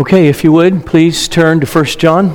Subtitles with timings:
[0.00, 2.28] Okay, if you would, please turn to 1 John.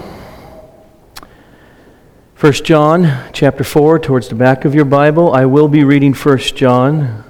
[2.38, 5.34] 1 John chapter 4 towards the back of your Bible.
[5.34, 7.24] I will be reading 1 John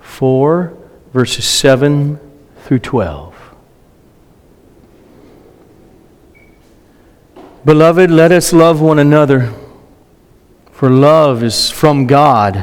[0.00, 0.74] 4
[1.12, 2.18] verses 7
[2.64, 3.34] through 12.
[7.66, 9.52] Beloved, let us love one another,
[10.72, 12.56] for love is from God.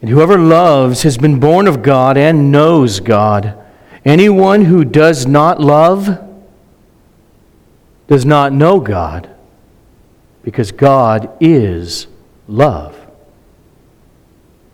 [0.00, 3.61] And whoever loves has been born of God and knows God.
[4.04, 6.18] Anyone who does not love
[8.08, 9.30] does not know God,
[10.42, 12.08] because God is
[12.48, 12.98] love.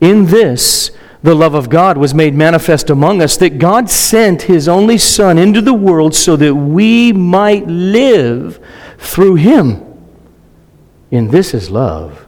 [0.01, 0.91] In this,
[1.23, 5.37] the love of God was made manifest among us, that God sent His only Son
[5.37, 8.65] into the world so that we might live
[8.99, 9.85] through Him.
[11.11, 12.28] In this is love,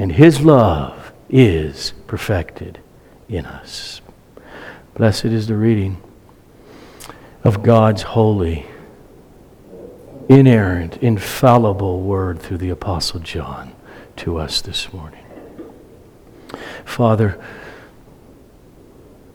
[0.00, 2.80] and His love is perfected
[3.28, 4.00] in us.
[4.94, 6.02] Blessed is the reading
[7.44, 8.64] of God's holy,
[10.26, 13.74] inerrant, infallible word through the Apostle John
[14.16, 15.26] to us this morning.
[16.86, 17.38] Father,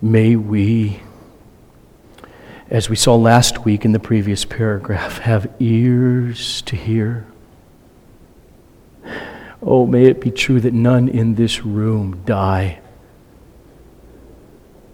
[0.02, 1.00] may we,
[2.72, 7.28] as we saw last week in the previous paragraph, have ears to hear
[9.68, 12.80] Oh, may it be true that none in this room die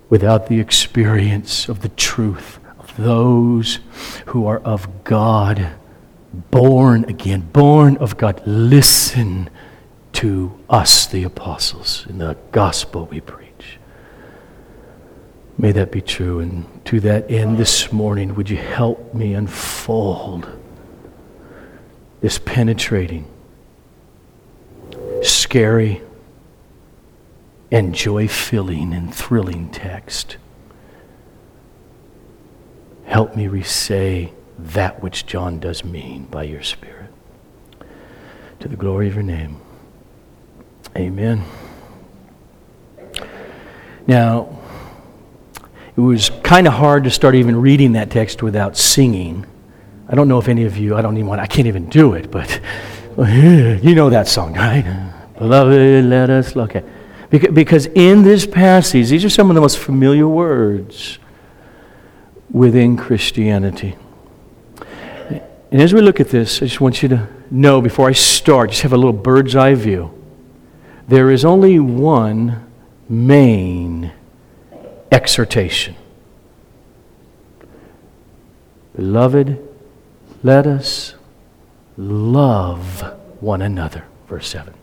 [0.09, 3.79] without the experience of the truth of those
[4.27, 5.71] who are of God,
[6.51, 8.41] born again, born of God.
[8.45, 9.49] Listen
[10.13, 13.77] to us, the apostles, in the gospel we preach.
[15.57, 16.39] May that be true.
[16.39, 20.49] And to that end, this morning, would you help me unfold
[22.21, 23.27] this penetrating?
[25.51, 26.01] Scary
[27.71, 30.37] and joy filling and thrilling text.
[33.03, 37.09] Help me resay that which John does mean by your Spirit.
[38.61, 39.59] To the glory of your name.
[40.95, 41.43] Amen.
[44.07, 44.57] Now,
[45.97, 49.45] it was kind of hard to start even reading that text without singing.
[50.07, 52.13] I don't know if any of you, I don't even want, I can't even do
[52.13, 52.61] it, but
[53.17, 55.10] you know that song, right?
[55.41, 56.85] Beloved, uh, let us look at.
[57.31, 61.17] Because in this passage, these are some of the most familiar words
[62.51, 63.95] within Christianity.
[65.71, 68.69] And as we look at this, I just want you to know before I start,
[68.69, 70.13] just have a little bird's eye view.
[71.07, 72.71] There is only one
[73.09, 74.11] main
[75.11, 75.95] exhortation.
[78.95, 79.57] Beloved,
[80.43, 81.15] let us
[81.97, 83.01] love
[83.39, 84.05] one another.
[84.27, 84.75] Verse 7.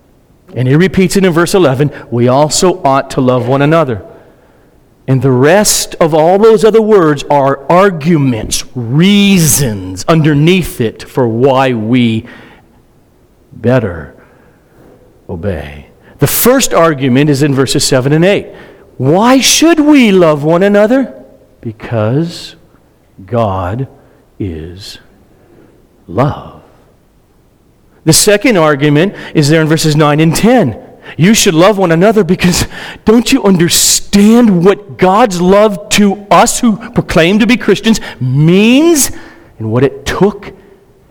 [0.54, 4.04] And he repeats it in verse 11 we also ought to love one another.
[5.06, 11.72] And the rest of all those other words are arguments, reasons underneath it for why
[11.72, 12.26] we
[13.52, 14.14] better
[15.28, 15.88] obey.
[16.18, 18.54] The first argument is in verses 7 and 8.
[18.98, 21.24] Why should we love one another?
[21.60, 22.56] Because
[23.24, 23.88] God
[24.38, 24.98] is
[26.06, 26.57] love.
[28.08, 30.82] The second argument is there in verses 9 and 10.
[31.18, 32.66] You should love one another because
[33.04, 39.10] don't you understand what God's love to us who proclaim to be Christians means
[39.58, 40.54] and what it took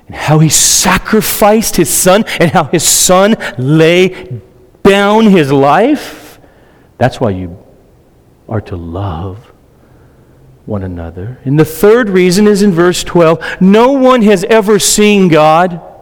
[0.07, 4.41] and how he sacrificed his son and how his son lay
[4.81, 6.40] down his life?
[6.97, 7.63] That's why you
[8.50, 9.52] are to love
[10.66, 11.38] one another.
[11.45, 15.94] And the third reason is in verse 12 no one has ever seen God.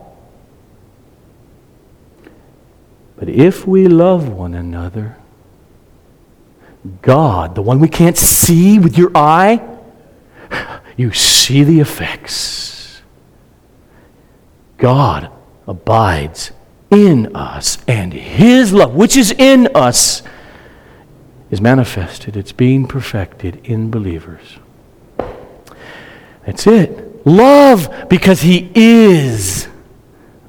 [3.18, 5.18] But if we love one another,
[7.02, 9.62] God, the one we can't see with your eye,
[10.98, 13.02] you see the effects.
[14.78, 15.32] God
[15.68, 16.52] abides
[16.92, 20.22] in us, and His love, which is in us,
[21.50, 22.36] is manifested.
[22.36, 24.60] It's being perfected in believers.
[26.46, 27.26] That's it.
[27.26, 29.68] Love, because He is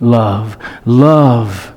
[0.01, 0.59] love.
[0.85, 1.76] Love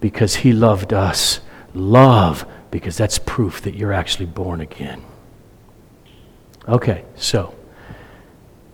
[0.00, 1.40] because he loved us.
[1.74, 5.02] Love because that's proof that you're actually born again.
[6.68, 7.54] Okay, so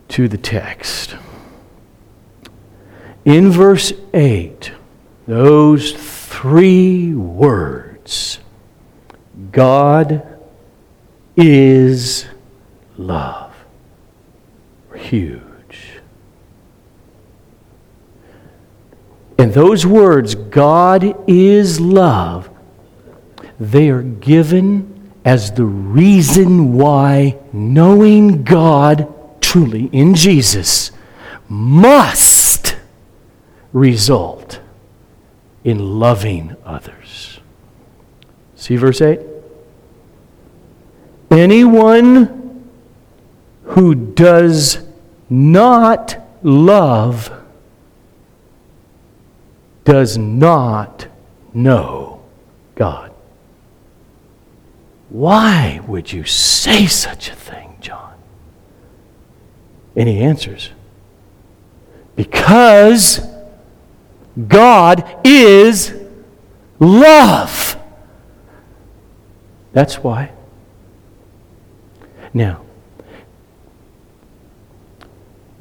[0.09, 1.15] to the text.
[3.23, 4.71] In verse 8,
[5.27, 8.39] those three words
[9.51, 10.27] God
[11.35, 12.25] is
[12.97, 13.53] love.
[14.95, 15.44] Huge.
[19.37, 22.49] And those words, God is love,
[23.59, 29.11] they are given as the reason why knowing God
[29.41, 30.91] truly in Jesus
[31.49, 32.75] must
[33.73, 34.59] result
[35.63, 37.39] in loving others.
[38.55, 39.19] See verse 8?
[41.31, 42.69] Anyone
[43.63, 44.79] who does
[45.29, 47.31] not love
[49.85, 51.07] does not
[51.53, 52.21] know
[52.73, 53.13] God.
[55.09, 58.13] Why would you say such a thing, John?
[59.95, 60.71] And he answers,
[62.15, 63.21] Because
[64.47, 65.93] God is
[66.79, 67.77] love.
[69.71, 70.31] That's why.
[72.33, 72.61] Now,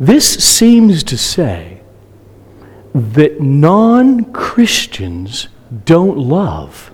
[0.00, 1.83] this seems to say
[2.94, 5.48] that non Christians
[5.84, 6.92] don't love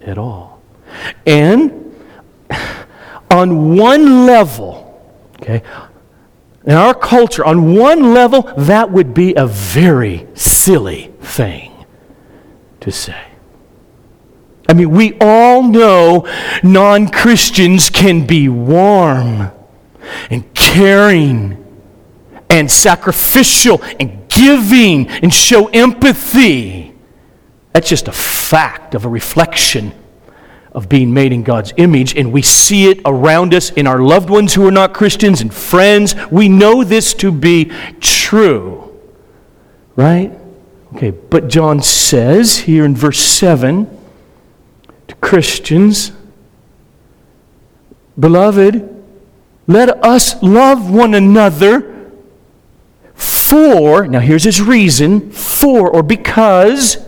[0.00, 0.62] at all.
[1.26, 1.94] And
[3.30, 5.02] on one level,
[5.42, 5.62] okay,
[6.64, 11.84] in our culture, on one level, that would be a very silly thing
[12.80, 13.26] to say.
[14.66, 16.26] I mean, we all know
[16.62, 19.50] non Christians can be warm
[20.30, 21.60] and caring
[22.48, 26.94] and sacrificial and giving and show empathy.
[27.72, 29.92] That's just a fact of a reflection
[30.72, 34.28] of being made in God's image, and we see it around us in our loved
[34.28, 36.16] ones who are not Christians and friends.
[36.30, 37.70] We know this to be
[38.00, 38.98] true.
[39.94, 40.32] Right?
[40.94, 43.88] Okay, but John says here in verse 7
[45.08, 46.12] to Christians,
[48.18, 48.90] Beloved,
[49.66, 51.93] let us love one another
[53.54, 56.98] for, now here's his reason, for or because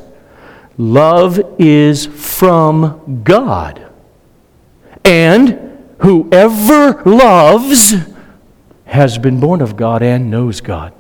[0.79, 3.85] love is from God.
[5.05, 7.95] And whoever loves
[8.85, 10.93] has been born of God and knows God.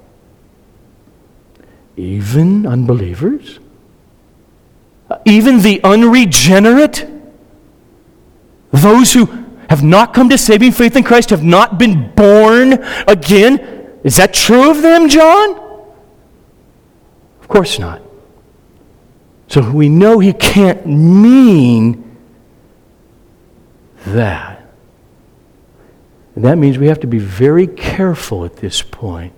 [1.96, 3.60] Even unbelievers,
[5.08, 7.08] uh, even the unregenerate,
[8.72, 9.26] those who
[9.70, 13.75] have not come to saving faith in Christ, have not been born again,
[14.06, 15.58] is that true of them, John?
[17.40, 18.00] Of course not.
[19.48, 22.16] So we know he can't mean
[24.06, 24.64] that.
[26.36, 29.32] And that means we have to be very careful at this point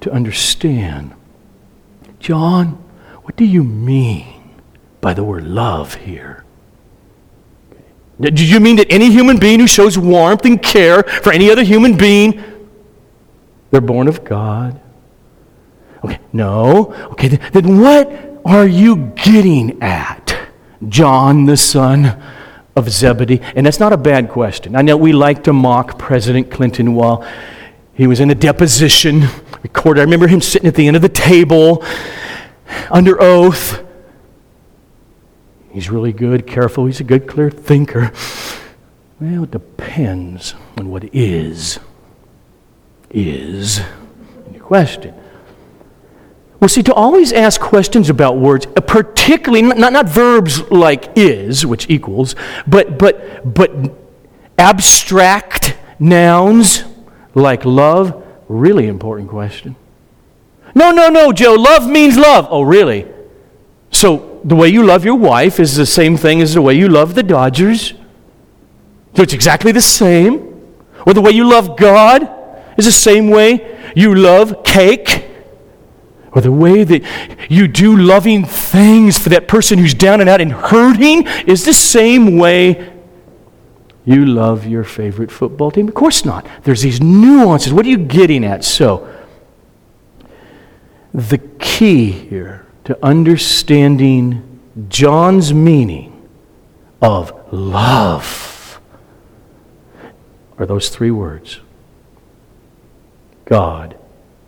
[0.00, 1.12] to understand
[2.20, 2.84] John,
[3.22, 4.60] what do you mean
[5.00, 6.44] by the word love here?
[8.20, 11.64] Do you mean that any human being who shows warmth and care for any other
[11.64, 12.57] human being
[13.70, 14.80] they're born of God.
[16.04, 16.92] Okay, no.
[17.12, 20.36] Okay, then, what are you getting at,
[20.88, 22.20] John, the son
[22.76, 23.40] of Zebedee?
[23.56, 24.76] And that's not a bad question.
[24.76, 27.26] I know we like to mock President Clinton while
[27.94, 29.24] he was in a deposition
[29.62, 30.00] recorded.
[30.00, 31.84] I remember him sitting at the end of the table
[32.90, 33.84] under oath.
[35.72, 38.12] He's really good, careful, he's a good, clear thinker.
[39.20, 41.80] Well, it depends on what is
[43.10, 43.80] is
[44.52, 45.14] your question.
[46.60, 51.64] Well, see, to always ask questions about words, uh, particularly not, not verbs like is,
[51.64, 52.34] which equals,
[52.66, 53.70] but, but, but
[54.58, 56.82] abstract nouns
[57.34, 59.76] like love, really important question.
[60.74, 62.48] No, no, no, Joe, love means love.
[62.50, 63.06] Oh, really?
[63.90, 66.88] So the way you love your wife is the same thing as the way you
[66.88, 67.94] love the Dodgers?
[69.14, 70.60] So it's exactly the same?
[71.06, 72.37] Or the way you love God?
[72.78, 75.26] Is the same way you love cake
[76.32, 77.02] or the way that
[77.50, 81.74] you do loving things for that person who's down and out and hurting is the
[81.74, 82.94] same way
[84.04, 85.88] you love your favorite football team?
[85.88, 86.46] Of course not.
[86.62, 87.72] There's these nuances.
[87.72, 88.64] What are you getting at?
[88.64, 89.12] So,
[91.12, 96.28] the key here to understanding John's meaning
[97.02, 98.80] of love
[100.58, 101.60] are those three words
[103.48, 103.96] God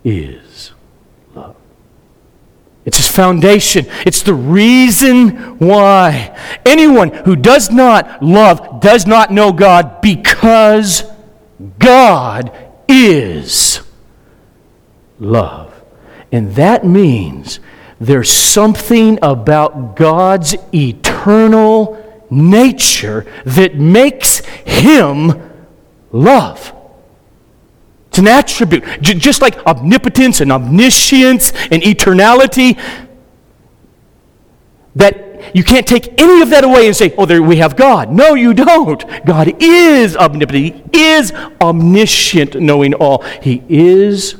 [0.05, 0.73] is
[1.35, 1.57] love.
[2.85, 3.87] It's his foundation.
[4.05, 11.05] It's the reason why anyone who does not love does not know God because
[11.79, 12.53] God
[12.87, 13.81] is
[15.19, 15.83] love.
[16.31, 17.59] And that means
[17.99, 25.51] there's something about God's eternal nature that makes him
[26.13, 26.75] love.
[28.11, 28.85] It's an attribute.
[29.01, 32.77] J- just like omnipotence and omniscience and eternality,
[34.97, 38.11] that you can't take any of that away and say, oh, there we have God.
[38.11, 39.05] No, you don't.
[39.25, 40.93] God is omnipotent.
[40.93, 43.23] He is omniscient, knowing all.
[43.41, 44.35] He is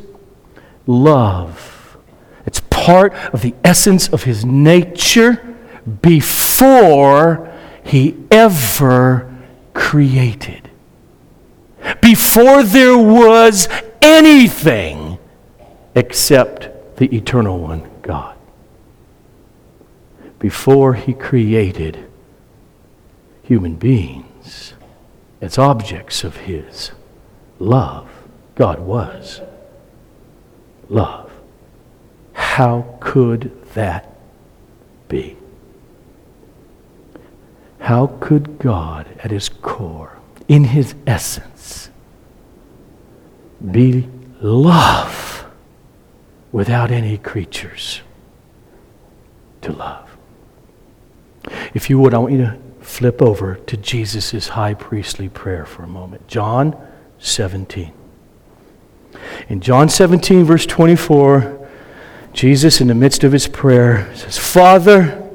[0.89, 1.97] love.
[2.47, 5.57] It's part of the essence of his nature
[6.03, 7.53] before
[7.85, 9.33] he ever
[9.75, 10.60] created.
[12.01, 13.69] Before there was
[14.01, 15.19] anything
[15.95, 18.37] except the eternal one, God
[20.41, 22.07] before he created
[23.43, 24.73] human beings
[25.41, 26.91] as objects of his
[27.61, 28.09] love.
[28.57, 29.41] God was
[30.89, 31.31] love.
[32.33, 34.13] How could that
[35.09, 35.37] be?
[37.81, 40.19] How could God, at his core,
[40.49, 41.50] in his essence,
[43.71, 44.09] be
[44.41, 45.47] love
[46.53, 48.01] without any creatures
[49.63, 50.17] to love?
[51.75, 55.83] If you would, I want you to flip over to Jesus' high priestly prayer for
[55.83, 56.27] a moment.
[56.27, 56.77] John
[57.19, 57.93] 17.
[59.49, 61.69] In John 17, verse 24,
[62.33, 65.29] Jesus, in the midst of his prayer, says, Father,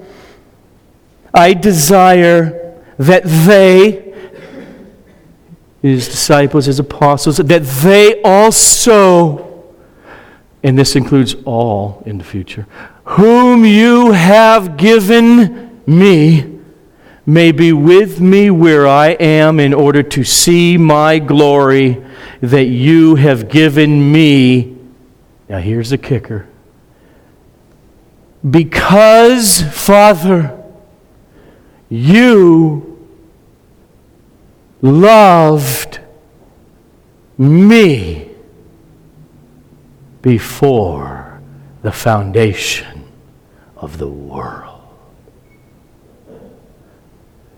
[1.33, 4.04] I desire that they,
[5.91, 9.63] his disciples, his apostles, that they also,
[10.63, 12.65] and this includes all in the future,
[13.03, 16.59] whom you have given me
[17.25, 22.03] may be with me where I am in order to see my glory
[22.41, 24.75] that you have given me.
[25.47, 26.47] Now, here's the kicker.
[28.47, 30.63] Because, Father,
[31.89, 32.94] you
[34.85, 35.99] loved
[37.37, 38.29] me
[40.21, 41.41] before
[41.81, 43.03] the foundation
[43.75, 44.75] of the world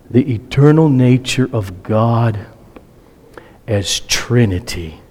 [0.09, 2.39] the eternal nature of God
[3.67, 5.01] as Trinity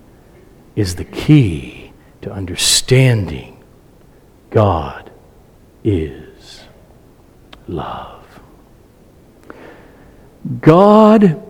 [0.74, 1.92] is the key
[2.22, 3.62] to understanding
[4.50, 5.10] God
[5.84, 6.62] is
[7.68, 8.40] love.
[10.60, 11.42] God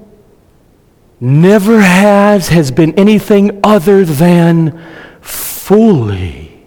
[1.20, 4.82] never has, has been anything other than
[5.20, 6.66] fully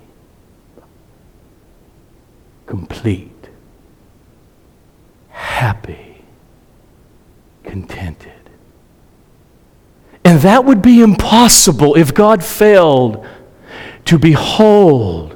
[2.65, 3.49] complete,
[5.29, 6.23] happy
[7.63, 8.31] contented.
[10.25, 13.25] And that would be impossible if God failed
[14.05, 15.35] to behold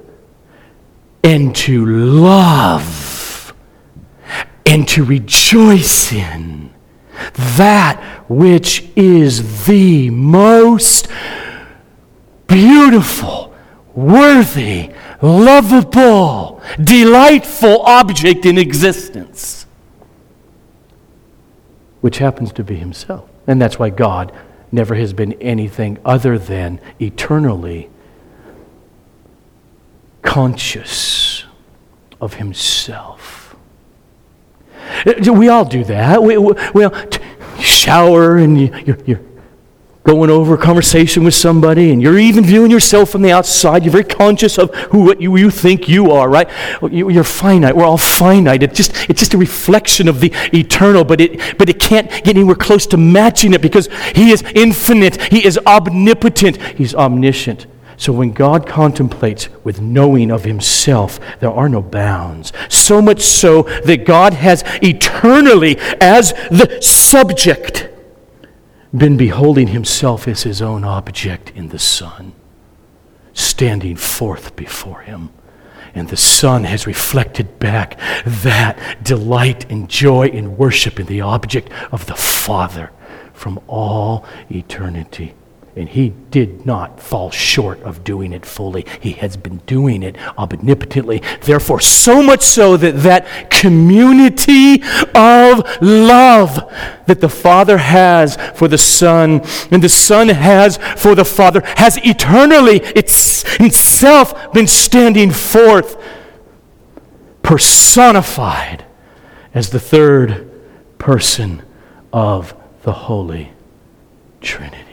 [1.23, 3.53] and to love
[4.65, 6.62] and to rejoice in
[7.33, 11.07] that which is the most
[12.47, 13.53] beautiful,
[13.93, 14.91] worthy,
[15.21, 19.63] lovable, delightful object in existence
[22.03, 23.29] which happens to be himself.
[23.47, 24.33] And that's why God
[24.73, 27.89] never has been anything other than eternally
[30.21, 31.45] conscious
[32.19, 33.42] of himself.
[35.05, 36.21] Uh, we all do that.
[36.21, 36.93] We, we, we all
[37.59, 39.21] shower and you, you're, you're
[40.03, 43.83] going over a conversation with somebody and you're even viewing yourself from the outside.
[43.83, 46.49] You're very conscious of who what you, you think you are, right?
[46.91, 47.75] You, are finite.
[47.75, 48.63] We're all finite.
[48.63, 52.29] It's just, it's just a reflection of the eternal, but it, but it can't get
[52.29, 55.21] anywhere close to matching it because He is infinite.
[55.21, 56.61] He is omnipotent.
[56.61, 57.67] He's omniscient.
[57.97, 62.51] So when God contemplates with knowing of Himself, there are no bounds.
[62.69, 67.89] So much so that God has eternally, as the subject,
[68.95, 72.33] been beholding himself as his own object in the Son,
[73.33, 75.31] standing forth before him.
[75.95, 81.71] And the Son has reflected back that delight and joy and worship in the object
[81.91, 82.91] of the Father
[83.33, 85.33] from all eternity.
[85.75, 88.85] And he did not fall short of doing it fully.
[88.99, 91.23] He has been doing it omnipotently.
[91.41, 94.83] Therefore, so much so that that community
[95.15, 96.71] of love
[97.07, 101.97] that the Father has for the Son and the Son has for the Father has
[102.03, 105.97] eternally it's, itself been standing forth,
[107.41, 108.85] personified
[109.55, 110.49] as the third
[110.99, 111.63] person
[112.11, 113.51] of the Holy
[114.39, 114.92] Trinity.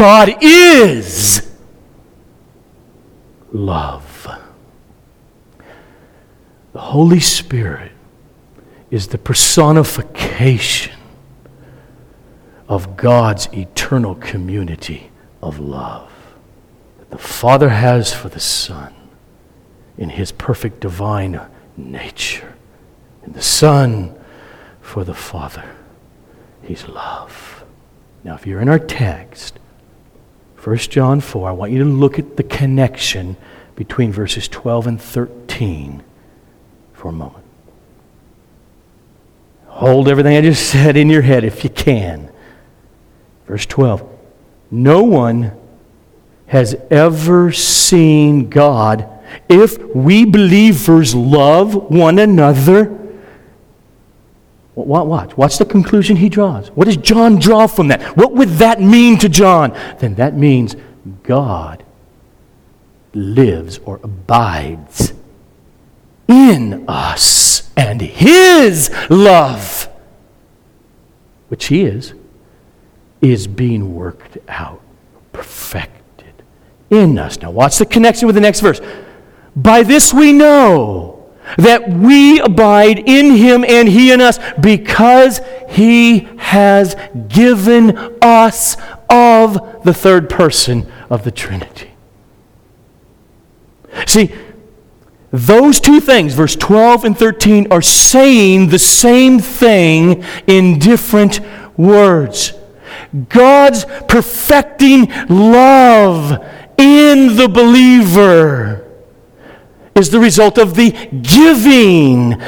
[0.00, 1.46] God is
[3.52, 4.26] love.
[6.72, 7.92] The Holy Spirit
[8.90, 10.98] is the personification
[12.66, 15.10] of God's eternal community
[15.42, 16.10] of love
[16.98, 18.94] that the Father has for the Son
[19.98, 21.38] in his perfect divine
[21.76, 22.54] nature,
[23.22, 24.18] and the Son
[24.80, 25.76] for the Father.
[26.62, 27.64] He's love.
[28.24, 29.59] Now, if you're in our text,
[30.62, 33.36] 1 John 4, I want you to look at the connection
[33.76, 36.02] between verses 12 and 13
[36.92, 37.44] for a moment.
[39.66, 42.30] Hold everything I just said in your head if you can.
[43.46, 44.06] Verse 12
[44.70, 45.52] No one
[46.48, 49.08] has ever seen God.
[49.48, 52.96] If we believers love one another,
[54.86, 55.36] Watch.
[55.36, 56.68] What's the conclusion he draws?
[56.68, 58.16] What does John draw from that?
[58.16, 59.76] What would that mean to John?
[59.98, 60.76] Then that means
[61.22, 61.84] God
[63.14, 65.12] lives or abides
[66.28, 69.88] in us and his love,
[71.48, 72.14] which he is,
[73.20, 74.80] is being worked out,
[75.32, 76.32] perfected
[76.88, 77.40] in us.
[77.40, 78.80] Now, watch the connection with the next verse?
[79.56, 81.09] By this we know
[81.56, 86.96] that we abide in him and he in us because he has
[87.28, 88.76] given us
[89.08, 91.90] of the third person of the Trinity.
[94.06, 94.32] See,
[95.32, 101.40] those two things, verse 12 and 13, are saying the same thing in different
[101.76, 102.52] words.
[103.28, 106.44] God's perfecting love
[106.78, 108.89] in the believer
[110.00, 110.90] is the result of the
[111.22, 112.40] giving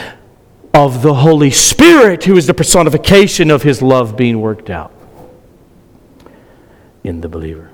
[0.74, 4.92] of the Holy Spirit, who is the personification of his love being worked out
[7.04, 7.70] in the believer.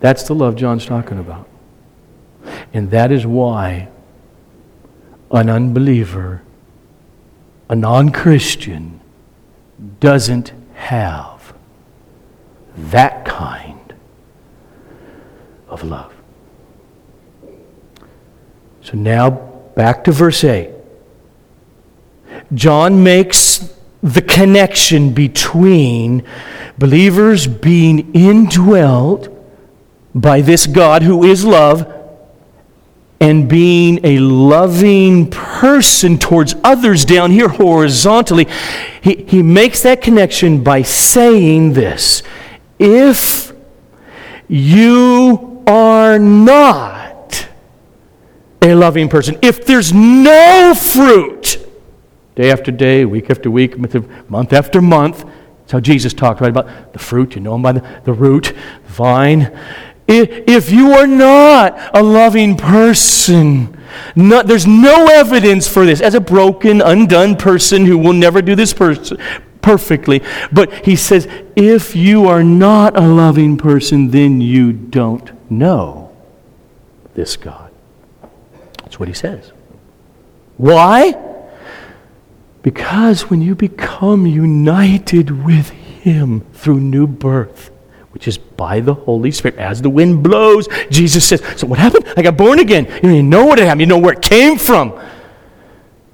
[0.00, 1.48] That's the love John's talking about.
[2.72, 3.88] And that is why
[5.30, 6.42] an unbeliever,
[7.68, 9.00] a non Christian,
[10.00, 11.54] doesn't have
[12.76, 13.94] that kind
[15.68, 16.17] of love.
[18.90, 20.70] So now back to verse 8.
[22.54, 23.70] John makes
[24.02, 26.22] the connection between
[26.78, 29.28] believers being indwelt
[30.14, 31.92] by this God who is love
[33.20, 38.48] and being a loving person towards others down here horizontally.
[39.02, 42.22] He, he makes that connection by saying this
[42.78, 43.52] If
[44.48, 46.97] you are not
[48.62, 49.38] a loving person.
[49.42, 51.58] If there's no fruit,
[52.34, 55.24] day after day, week after week, month after month,
[55.68, 56.50] that's how Jesus talked, right?
[56.50, 58.54] About the fruit, you know him by the, the root,
[58.86, 59.56] vine.
[60.06, 63.76] If you are not a loving person,
[64.16, 68.54] not, there's no evidence for this as a broken, undone person who will never do
[68.54, 69.18] this person
[69.60, 70.22] perfectly.
[70.50, 76.16] But he says, if you are not a loving person, then you don't know
[77.14, 77.70] this God.
[78.88, 79.52] That's what he says.
[80.56, 81.14] Why?
[82.62, 87.70] Because when you become united with him through new birth,
[88.12, 92.10] which is by the Holy Spirit, as the wind blows, Jesus says, So what happened?
[92.16, 92.86] I got born again.
[92.86, 94.98] You don't even know what happened, you know where it came from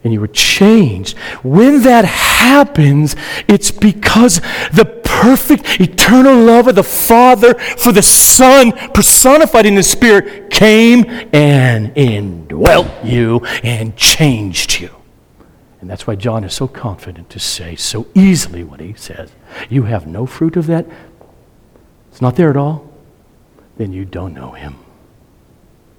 [0.02, 1.16] and you were changed.
[1.44, 3.14] When that happens,
[3.46, 4.40] it's because
[4.72, 4.84] the
[5.24, 11.96] perfect eternal love of the Father for the Son, personified in the Spirit, came and
[11.96, 14.90] indwelt you and changed you.
[15.80, 19.32] And that's why John is so confident to say so easily what he says.
[19.70, 20.84] You have no fruit of that,
[22.10, 22.86] it's not there at all,
[23.78, 24.76] then you don't know him.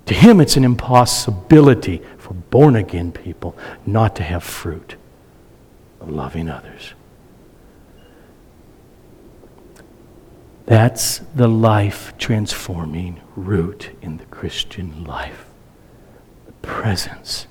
[0.06, 3.58] To him, it's an impossibility for born again people
[3.88, 4.98] not to have fruit
[6.00, 6.95] of loving others.
[10.66, 15.46] That's the life transforming root in the Christian life.
[16.48, 17.46] The presence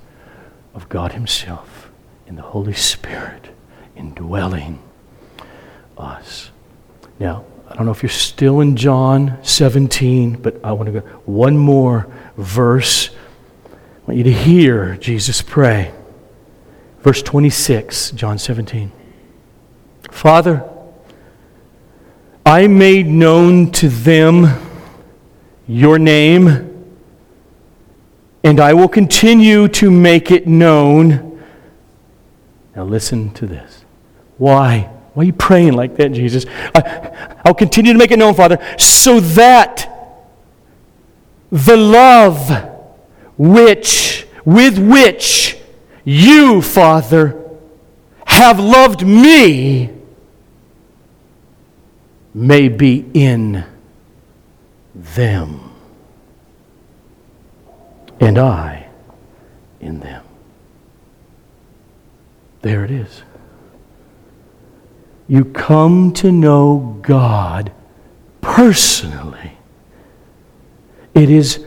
[0.74, 1.90] of God Himself
[2.27, 3.50] in the Holy Spirit
[3.94, 4.83] indwelling
[5.96, 6.50] us.
[7.20, 11.07] Now, I don't know if you're still in John 17, but I want to go
[11.24, 13.11] one more verse.
[13.11, 15.92] I want you to hear Jesus pray.
[17.00, 18.90] Verse 26, John 17.
[20.11, 20.68] Father,
[22.46, 24.61] I made known to them
[25.66, 26.90] your name,
[28.42, 31.42] and I will continue to make it known.
[32.76, 33.87] Now, listen to this.
[34.37, 34.90] Why?
[35.14, 36.44] Why are you praying like that, Jesus?
[36.74, 39.90] I, will continue to make it known, Father, so that
[41.50, 42.50] the love
[43.38, 45.57] which, with which
[46.04, 47.42] you, Father,
[48.26, 49.93] have loved me
[52.35, 53.64] may be in
[54.92, 55.70] them,
[58.18, 58.88] and I
[59.81, 60.25] in them.
[62.62, 63.23] There it is.
[65.29, 67.73] You come to know God
[68.40, 69.53] personally.
[71.14, 71.64] It is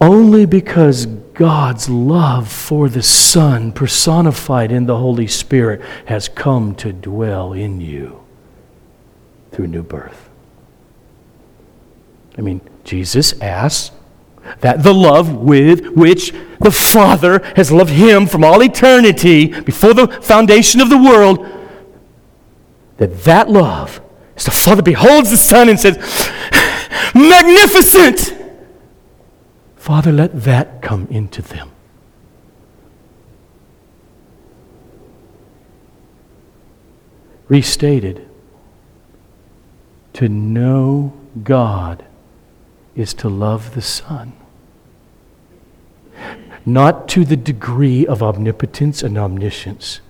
[0.00, 6.92] only because God's love for the Son, personified in the Holy Spirit, has come to
[6.92, 8.25] dwell in you
[9.56, 10.28] through new birth.
[12.36, 13.90] I mean, Jesus asks
[14.60, 20.08] that the love with which the Father has loved him from all eternity, before the
[20.08, 21.46] foundation of the world,
[22.98, 24.02] that that love
[24.36, 25.96] is the Father beholds the Son and says,
[27.14, 28.36] Magnificent!
[29.76, 31.70] Father, let that come into them.
[37.48, 38.25] Restated,
[40.16, 42.02] to know God
[42.94, 44.32] is to love the Son.
[46.64, 50.00] Not to the degree of omnipotence and omniscience,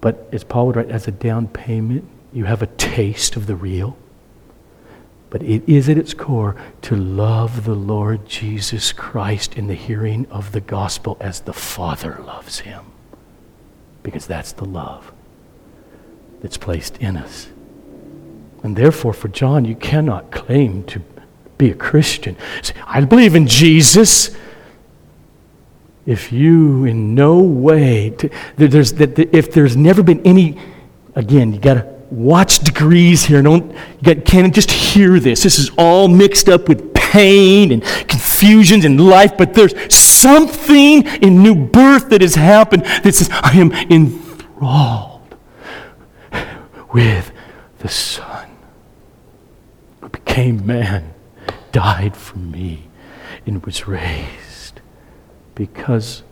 [0.00, 3.54] but as Paul would write, as a down payment, you have a taste of the
[3.54, 3.98] real.
[5.28, 10.26] But it is at its core to love the Lord Jesus Christ in the hearing
[10.30, 12.86] of the gospel as the Father loves him.
[14.02, 15.12] Because that's the love
[16.40, 17.48] that's placed in us.
[18.66, 21.00] And therefore, for John, you cannot claim to
[21.56, 22.36] be a Christian.
[22.62, 24.36] Say, I believe in Jesus.
[26.04, 30.58] If you in no way, to, there's, if there's never been any,
[31.14, 33.40] again, you got to watch degrees here.
[33.40, 33.72] Don't
[34.04, 35.44] you can't just hear this.
[35.44, 41.40] This is all mixed up with pain and confusions in life, but there's something in
[41.40, 45.36] new birth that has happened that says, I am enthralled
[46.92, 47.30] with
[47.78, 48.35] the Son
[50.36, 51.14] became man,
[51.72, 52.90] died for me,
[53.46, 54.82] and was raised.
[55.54, 56.24] Because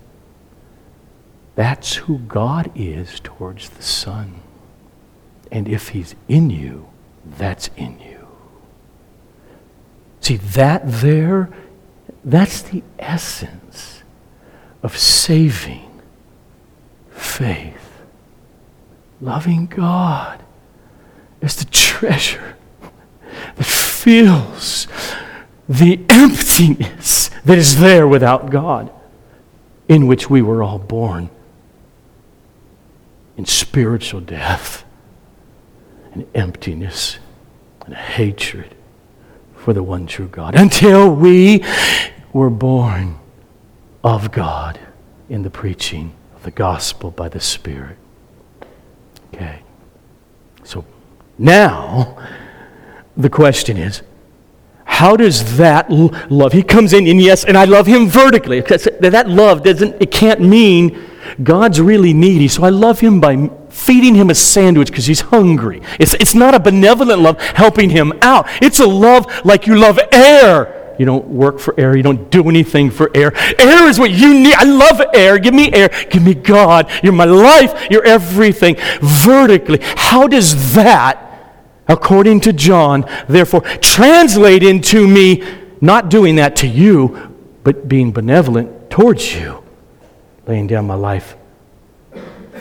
[1.55, 4.43] that's who God is towards the Son.
[5.51, 6.87] And if he's in you,
[7.25, 8.29] that's in you.
[10.21, 11.49] See, that there,
[12.23, 14.03] that's the essence
[14.83, 16.03] of saving
[17.09, 18.03] faith.
[19.23, 20.43] Loving God
[21.41, 22.57] is the treasure
[23.57, 24.87] that fills
[25.69, 28.91] the emptiness that is there without God,
[29.89, 31.31] in which we were all born
[33.37, 34.85] in spiritual death
[36.13, 37.19] and emptiness
[37.85, 38.75] and hatred
[39.57, 41.65] for the one true God until we
[42.33, 43.19] were born
[44.03, 44.79] of God
[45.29, 47.97] in the preaching of the gospel by the Spirit.
[49.35, 49.63] Okay.
[50.63, 50.85] So
[51.39, 52.17] now
[53.17, 54.03] the question is
[54.85, 59.25] how does that love he comes in and yes and i love him vertically that
[59.29, 61.01] love doesn't it can't mean
[61.43, 65.83] god's really needy so i love him by feeding him a sandwich because he's hungry.
[65.99, 68.47] It's, it's not a benevolent love helping him out.
[68.63, 70.95] It's a love like you love air.
[70.97, 71.97] You don't work for air.
[71.97, 73.33] You don't do anything for air.
[73.59, 74.55] Air is what you need.
[74.55, 75.41] I love air.
[75.41, 75.91] Give me air.
[76.09, 76.89] Give me God.
[77.03, 77.89] You're my life.
[77.91, 78.77] You're everything.
[79.03, 79.81] Vertically.
[79.83, 81.24] How does that,
[81.89, 85.43] according to John, therefore, translate into me
[85.81, 89.63] not doing that to you, but being benevolent towards you?
[90.47, 91.37] Laying down my life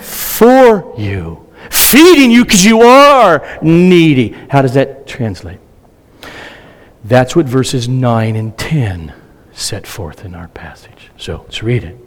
[0.02, 4.30] for you, feeding you because you are needy.
[4.50, 5.60] How does that translate?
[7.04, 9.14] That's what verses 9 and 10
[9.52, 11.12] set forth in our passage.
[11.18, 11.98] So let's read it.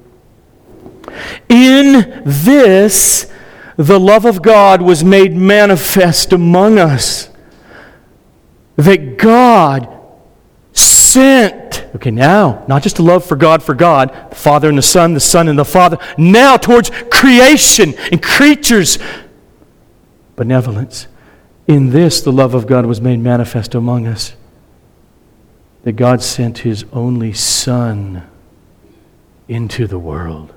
[1.49, 3.31] In this,
[3.77, 7.29] the love of God was made manifest among us.
[8.77, 9.93] That God
[10.73, 11.87] sent.
[11.95, 15.15] Okay, now, not just a love for God for God, the Father and the Son,
[15.15, 18.99] the Son and the Father, now towards creation and creatures.
[20.37, 21.09] Benevolence.
[21.67, 24.35] In this, the love of God was made manifest among us.
[25.85, 28.29] That God sent His only Son
[29.49, 30.53] into the world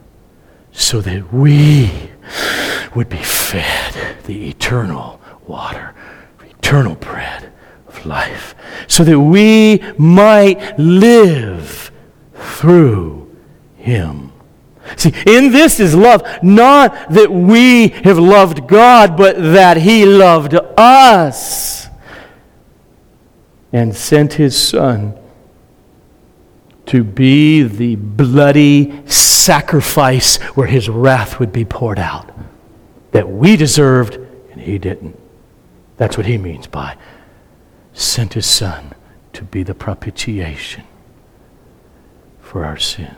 [0.72, 1.92] so that we
[2.96, 5.94] would be fed the eternal water,
[6.42, 7.52] eternal bread
[7.88, 8.56] of life,
[8.88, 11.92] so that we might live
[12.34, 13.36] through
[13.78, 14.32] him.
[14.96, 20.56] See, in this is love, not that we have loved God, but that he loved
[20.78, 21.88] us
[23.72, 25.16] and sent his Son
[26.88, 32.32] to be the bloody sacrifice where his wrath would be poured out
[33.12, 34.16] that we deserved
[34.52, 35.20] and he didn't.
[35.98, 36.98] That's what he means by
[37.94, 38.94] sent his son
[39.34, 40.84] to be the propitiation
[42.40, 43.16] for our sins.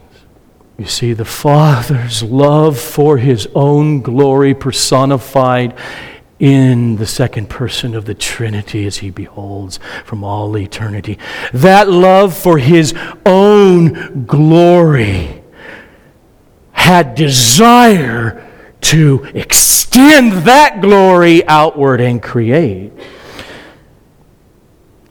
[0.78, 5.78] You see, the Father's love for his own glory personified
[6.40, 11.20] in the second person of the Trinity as he beholds from all eternity.
[11.54, 12.96] That love for his
[13.28, 15.44] own glory
[16.72, 18.51] had desire
[18.82, 22.92] to extend that glory outward and create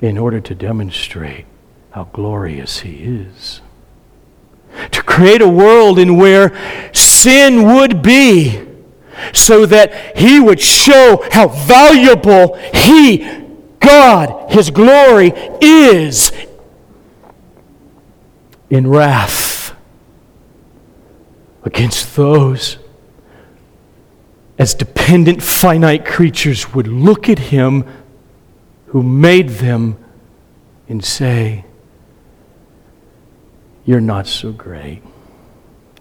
[0.00, 1.46] in order to demonstrate
[1.90, 3.60] how glorious he is.
[4.92, 6.56] To create a world in where
[6.94, 8.66] sin would be,
[9.34, 13.18] so that he would show how valuable he,
[13.80, 16.32] God, his glory, is
[18.70, 19.74] in wrath
[21.64, 22.78] against those
[24.60, 27.82] as dependent, finite creatures would look at him
[28.88, 29.96] who made them
[30.86, 31.64] and say,
[33.86, 35.02] You're not so great.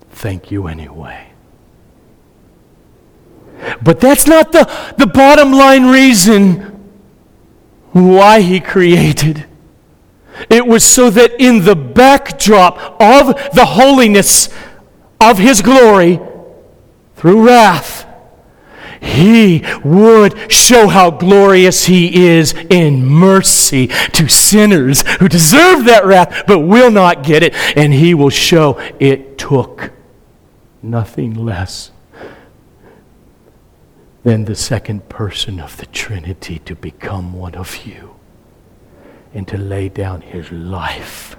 [0.10, 1.32] Thank you anyway.
[3.82, 6.92] But that's not the, the bottom line reason
[7.94, 9.46] why he created.
[10.50, 14.50] It was so that in the backdrop of the holiness
[15.22, 16.20] of his glory,
[17.16, 17.99] through wrath,
[19.02, 26.44] he would show how glorious he is in mercy to sinners who deserve that wrath
[26.48, 27.54] but will not get it.
[27.78, 29.92] And he will show it took
[30.82, 31.92] nothing less
[34.24, 38.16] than the second person of the Trinity to become one of you
[39.34, 41.36] and to lay down his life,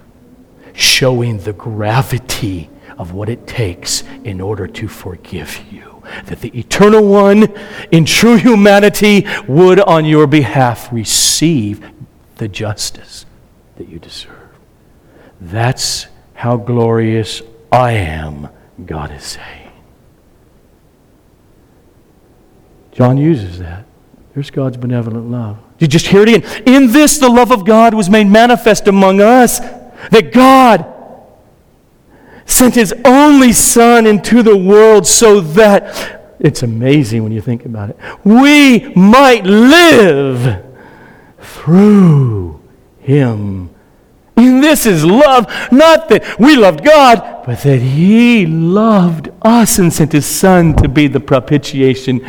[0.72, 5.89] showing the gravity of what it takes in order to forgive you.
[6.26, 7.48] That the Eternal One,
[7.90, 11.84] in true humanity, would on your behalf receive
[12.36, 13.26] the justice
[13.76, 14.36] that you deserve.
[15.40, 17.42] That's how glorious
[17.72, 18.48] I am,
[18.84, 19.72] God is saying.
[22.92, 23.84] John uses that.
[24.34, 25.58] There's God's benevolent love.
[25.78, 26.62] Did You just hear it again.
[26.66, 30.86] In this, the love of God was made manifest among us, that God
[32.50, 37.90] sent his only Son into the world so that, it's amazing when you think about
[37.90, 40.64] it, we might live
[41.38, 42.60] through
[43.00, 43.70] him.
[44.36, 49.92] And this is love, not that we loved God, but that he loved us and
[49.92, 52.20] sent his Son to be the propitiation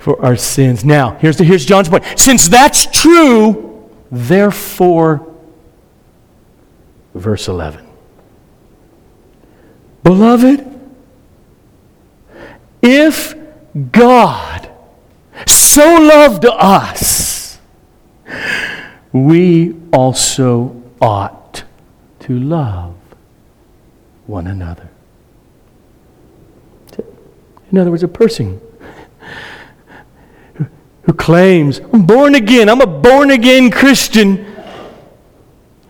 [0.00, 0.84] for our sins.
[0.84, 2.04] Now, here's, the, here's John's point.
[2.16, 5.34] Since that's true, therefore,
[7.14, 7.85] verse 11.
[10.06, 10.64] Beloved,
[12.80, 13.34] if
[13.90, 14.70] God
[15.48, 17.58] so loved us,
[19.12, 21.64] we also ought
[22.20, 22.94] to love
[24.28, 24.88] one another.
[27.72, 28.60] In other words, a person
[31.02, 34.44] who claims, I'm born again, I'm a born again Christian,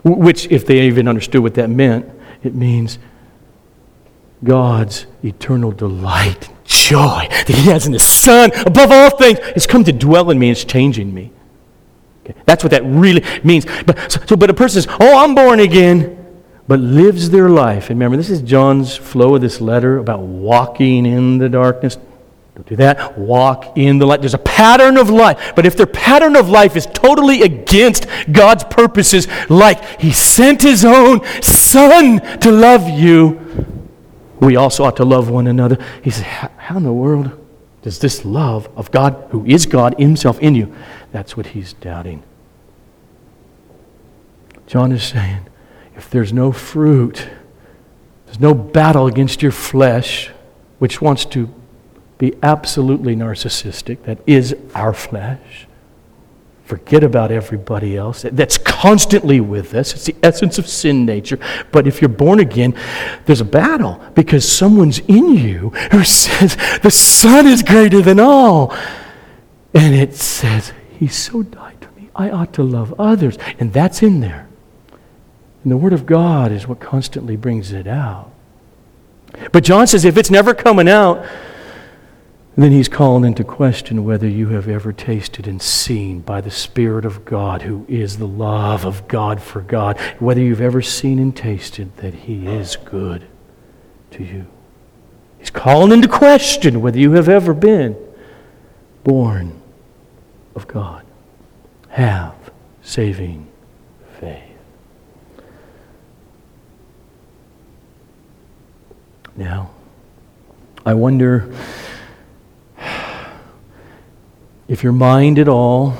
[0.02, 2.11] which, if they even understood what that meant,
[2.42, 2.98] it means
[4.44, 9.85] God's eternal delight, joy that He has in His Son above all things has come
[9.85, 11.33] to dwell in me and it's changing me.
[12.25, 12.38] Okay?
[12.44, 13.66] That's what that really means.
[13.87, 16.35] But, so, but a person says, Oh, I'm born again,
[16.68, 17.90] but lives their life.
[17.90, 21.96] And remember, this is John's flow of this letter about walking in the darkness.
[22.57, 23.18] Don't do that.
[23.18, 24.20] Walk in the light.
[24.20, 25.53] There's a pattern of life.
[25.55, 30.85] But if their pattern of life is totally against God's purposes, like He sent His
[30.85, 33.76] own Son to love you,
[34.40, 35.79] we also ought to love one another.
[36.03, 37.31] He says, How in the world
[37.83, 40.75] does this love of God, who is God Himself in you,
[41.12, 42.22] that's what he's doubting.
[44.66, 45.46] John is saying,
[45.94, 47.29] if there's no fruit,
[48.27, 50.31] there's no battle against your flesh,
[50.79, 51.49] which wants to
[52.18, 55.65] be absolutely narcissistic, that is our flesh
[56.66, 58.22] forget about everybody else.
[58.31, 59.94] That's constantly with us.
[59.94, 61.38] It's the essence of sin nature.
[61.72, 62.74] But if you're born again,
[63.24, 68.76] there's a battle because someone's in you who says, The Son is greater than all.
[69.72, 72.11] And it says, He so died for me.
[72.14, 73.38] I ought to love others.
[73.59, 74.48] And that's in there.
[75.62, 78.33] And the Word of God is what constantly brings it out.
[79.52, 81.26] But John says, if it's never coming out,
[82.57, 86.51] And then he's called into question whether you have ever tasted and seen by the
[86.51, 91.19] Spirit of God, who is the love of God for God, whether you've ever seen
[91.19, 93.27] and tasted that he is good
[94.12, 94.47] to you.
[95.38, 97.95] He's calling into question whether you have ever been
[99.05, 99.61] born
[100.55, 101.05] of God,
[101.90, 102.35] have
[102.81, 103.49] saving
[104.19, 104.42] faith.
[109.37, 109.73] Now,
[110.87, 111.53] I wonder
[114.68, 115.94] if your mind at all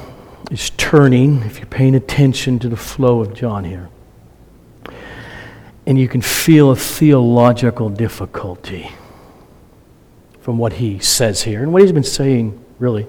[0.51, 3.89] is turning, if you're paying attention to the flow of John here,
[5.87, 8.91] and you can feel a theological difficulty
[10.41, 13.07] from what he says here and what he's been saying really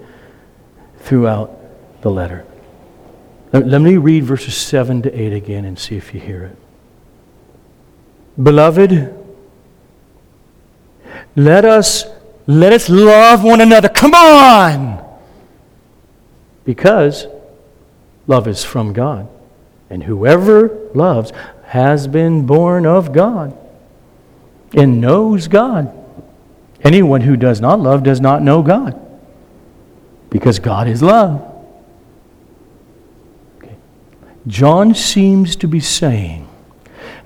[0.99, 1.57] throughout
[2.01, 2.45] the letter.
[3.51, 6.57] Let me read verses 7 to 8 again and see if you hear it.
[8.41, 9.15] Beloved,
[11.35, 12.05] let us
[12.45, 13.89] let us love one another.
[13.89, 15.06] Come on!
[16.67, 17.27] Because
[18.27, 19.29] love is from God.
[19.89, 21.31] And whoever loves
[21.63, 23.57] has been born of God
[24.73, 25.97] and knows God.
[26.83, 28.99] Anyone who does not love does not know God
[30.29, 31.41] because God is love.
[33.59, 33.77] Okay.
[34.45, 36.49] John seems to be saying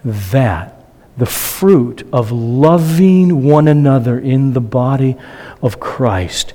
[0.06, 0.86] that
[1.18, 5.18] the fruit of loving one another in the body
[5.64, 6.54] of Christ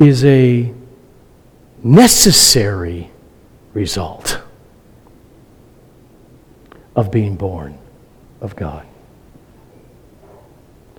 [0.00, 0.74] is a
[1.84, 3.10] necessary
[3.74, 4.40] result
[6.96, 7.78] of being born
[8.40, 8.86] of God.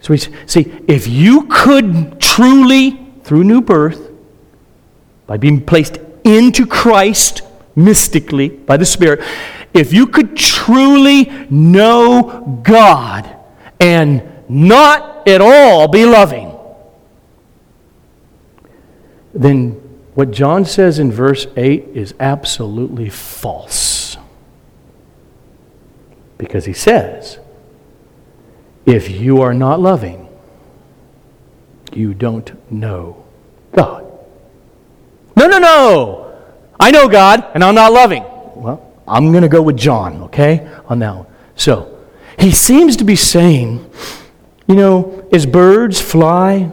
[0.02, 4.12] So we see, if you could truly, through new birth,
[5.26, 7.41] by being placed into Christ
[7.76, 9.21] mystically by the Spirit,
[9.74, 13.36] if you could truly know God
[13.80, 16.56] and not at all be loving,
[19.34, 19.82] then
[20.15, 24.17] what John says in verse 8 is absolutely false.
[26.38, 27.38] Because he says,
[28.86, 30.30] if you are not loving,
[31.93, 33.25] you don't know
[33.73, 34.06] God.
[35.36, 36.38] No, no, no!
[36.80, 38.23] I know God and I'm not loving.
[38.56, 41.28] Well, I'm going to go with John, okay, on that one.
[41.56, 41.91] So,
[42.39, 43.89] he seems to be saying,
[44.67, 46.71] you know, as birds fly,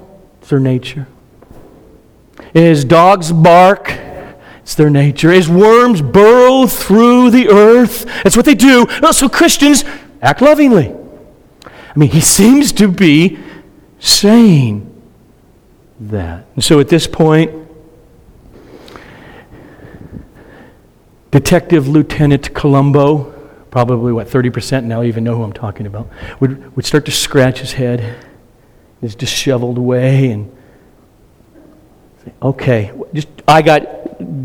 [0.49, 1.07] their nature.
[2.55, 3.91] As dogs bark,
[4.63, 5.33] it's their nature.
[5.33, 8.87] As worms burrow through the earth, that's what they do.
[9.13, 9.85] So Christians
[10.21, 10.95] act lovingly.
[11.65, 13.39] I mean, he seems to be
[13.99, 14.89] saying
[16.01, 16.47] that.
[16.55, 17.63] And so at this point,
[21.31, 23.31] Detective Lieutenant Columbo,
[23.71, 26.09] probably what, 30% now even know who I'm talking about,
[26.41, 28.17] would, would start to scratch his head,
[29.01, 30.55] his disheveled way, and
[32.43, 34.03] okay, just, I got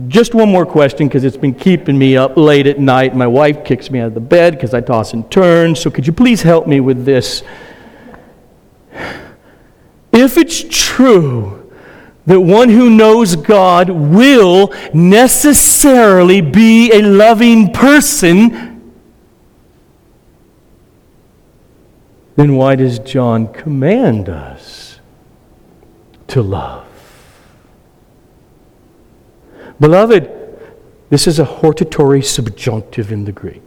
[0.07, 3.15] just one more question because it's been keeping me up late at night.
[3.15, 6.07] My wife kicks me out of the bed because I toss and turn, so could
[6.07, 7.43] you please help me with this?
[10.11, 11.71] If it's true
[12.25, 18.91] that one who knows God will necessarily be a loving person,
[22.35, 24.99] then why does John command us
[26.27, 26.86] to love?
[29.79, 30.31] Beloved,
[31.09, 33.61] this is a hortatory subjunctive in the Greek.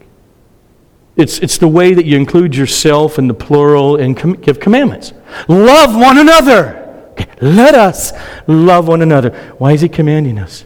[1.16, 5.12] It's, it's the way that you include yourself in the plural and com- give commandments.
[5.48, 6.76] Love one another.
[7.40, 8.12] Let us
[8.46, 9.30] love one another.
[9.58, 10.64] Why is he commanding us?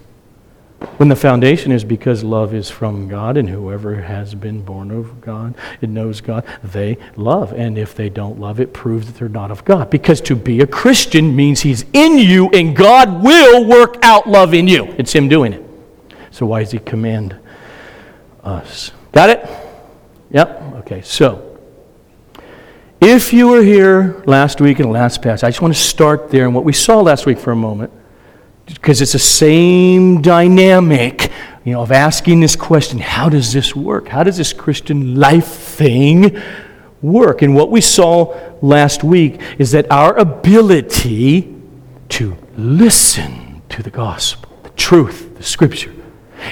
[0.98, 5.20] When the foundation is because love is from God, and whoever has been born of
[5.20, 7.52] God and knows God, they love.
[7.52, 9.90] And if they don't love, it proves that they're not of God.
[9.90, 14.54] Because to be a Christian means He's in you, and God will work out love
[14.54, 14.94] in you.
[14.98, 15.64] It's Him doing it.
[16.30, 17.36] So why does He command
[18.42, 18.92] us?
[19.12, 19.48] Got it?
[20.30, 20.62] Yep.
[20.78, 21.02] Okay.
[21.02, 21.58] So
[23.00, 26.46] if you were here last week and last past, I just want to start there
[26.46, 27.92] and what we saw last week for a moment,
[28.66, 31.30] because it's the same dynamic,
[31.64, 34.08] you know, of asking this question: How does this work?
[34.08, 36.40] How does this Christian life thing
[37.02, 37.42] work?
[37.42, 41.54] And what we saw last week is that our ability
[42.10, 45.92] to listen to the gospel, the truth, the Scripture,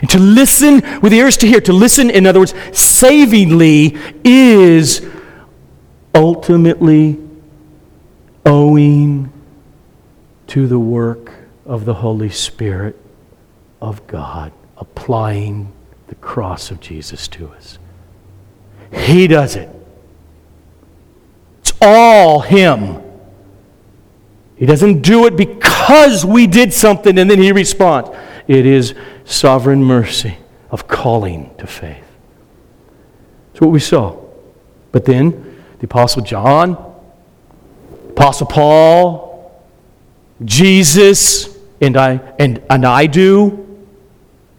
[0.01, 5.07] and to listen with ears to hear, to listen, in other words, savingly, is
[6.15, 7.19] ultimately
[8.45, 9.33] owing
[10.49, 11.22] to the work
[11.65, 12.97] of the Holy Spirit
[13.81, 15.73] of God applying
[16.09, 17.79] the cross of Jesus to us.
[18.93, 19.69] He does it.
[21.61, 23.03] It's all Him.
[24.57, 28.11] He doesn't do it because we did something and then he responds.
[28.47, 28.95] It is
[29.25, 30.37] sovereign mercy
[30.71, 32.05] of calling to faith.
[33.49, 34.17] That's what we saw.
[34.93, 36.77] But then the Apostle John,
[38.11, 39.61] Apostle Paul,
[40.45, 41.52] Jesus,
[41.83, 43.59] and I, and, and I do.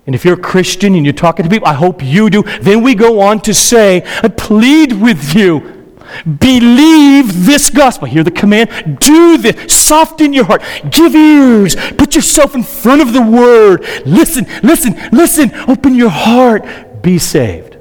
[0.05, 2.43] And if you're a Christian and you're talking to people, I hope you do.
[2.61, 5.84] Then we go on to say, I plead with you.
[6.26, 8.07] Believe this gospel.
[8.07, 8.99] Hear the command.
[8.99, 9.74] Do this.
[9.74, 10.61] Soften your heart.
[10.91, 11.76] Give ears.
[11.97, 13.82] Put yourself in front of the word.
[14.05, 15.53] Listen, listen, listen.
[15.69, 17.01] Open your heart.
[17.01, 17.78] Be saved.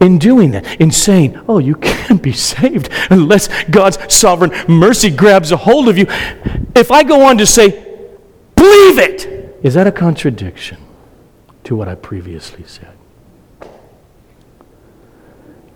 [0.00, 5.52] In doing that, in saying, Oh, you can't be saved unless God's sovereign mercy grabs
[5.52, 6.06] a hold of you.
[6.74, 7.85] If I go on to say,
[8.56, 10.78] Believe it, is that a contradiction
[11.64, 12.96] to what I previously said?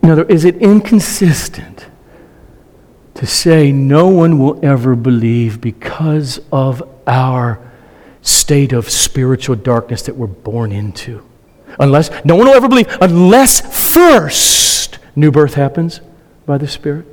[0.02, 1.86] In other, is it inconsistent
[3.14, 7.60] to say no one will ever believe because of our
[8.22, 11.22] state of spiritual darkness that we're born into?
[11.78, 13.60] Unless, no one will ever believe unless
[13.92, 16.00] first new birth happens
[16.46, 17.06] by the Spirit.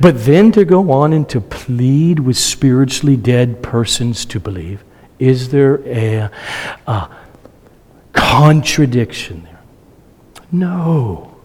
[0.00, 4.84] But then to go on and to plead with spiritually dead persons to believe,
[5.18, 6.30] is there a,
[6.86, 7.08] a
[8.12, 9.62] contradiction there?
[10.50, 11.36] No.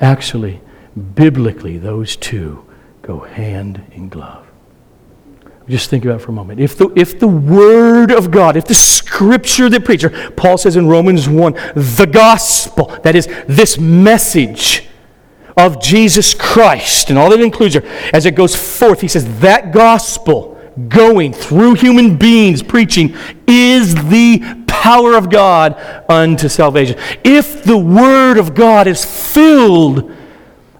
[0.00, 0.60] Actually,
[1.14, 2.64] biblically, those two
[3.02, 4.46] go hand in glove.
[5.68, 6.60] Just think about it for a moment.
[6.60, 10.86] If the, if the Word of God, if the Scripture the preacher, Paul says in
[10.86, 14.85] Romans 1, the gospel, that is, this message
[15.56, 17.82] of Jesus Christ, and all that includes her,
[18.12, 20.52] as it goes forth, he says that gospel
[20.88, 25.74] going through human beings preaching is the power of God
[26.08, 26.98] unto salvation.
[27.24, 30.12] If the Word of God is filled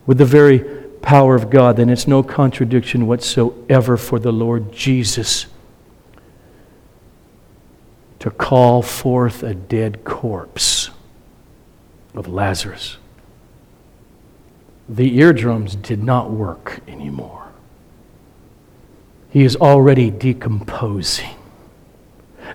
[0.04, 0.58] with the very
[1.00, 5.46] power of God, then it's no contradiction whatsoever for the Lord Jesus
[8.18, 10.90] to call forth a dead corpse
[12.14, 12.98] of Lazarus.
[14.88, 17.48] The eardrums did not work anymore.
[19.30, 21.34] He is already decomposing.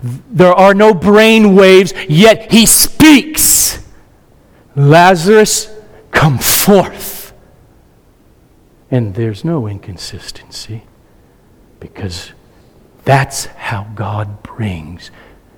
[0.01, 3.84] There are no brain waves, yet he speaks.
[4.75, 5.69] Lazarus,
[6.11, 7.34] come forth.
[8.89, 10.84] And there's no inconsistency
[11.79, 12.32] because
[13.03, 15.11] that's how God brings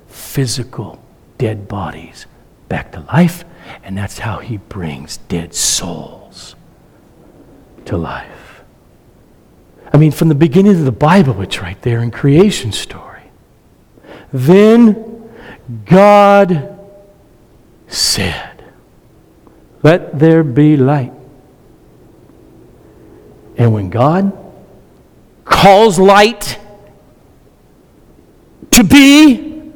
[0.08, 1.02] physical
[1.38, 2.26] dead bodies
[2.68, 3.44] back to life,
[3.82, 6.23] and that's how he brings dead souls
[7.86, 8.34] to life.
[9.92, 13.22] I mean, from the beginning of the Bible, it's right there in creation story.
[14.32, 15.30] Then
[15.84, 16.76] God
[17.86, 18.64] said,
[19.84, 21.12] Let there be light.
[23.56, 24.36] And when God
[25.44, 26.58] calls light
[28.72, 29.72] to be,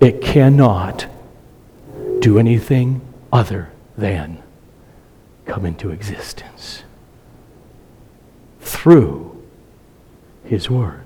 [0.00, 1.06] it cannot
[2.18, 3.00] do anything
[3.32, 4.42] other than
[5.44, 6.82] come into existence
[8.66, 9.42] through
[10.44, 11.04] His Word.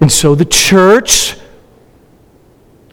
[0.00, 1.36] And so the church,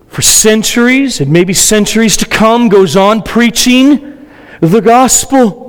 [0.08, 4.28] for centuries and maybe centuries to come, goes on preaching
[4.60, 5.65] the gospel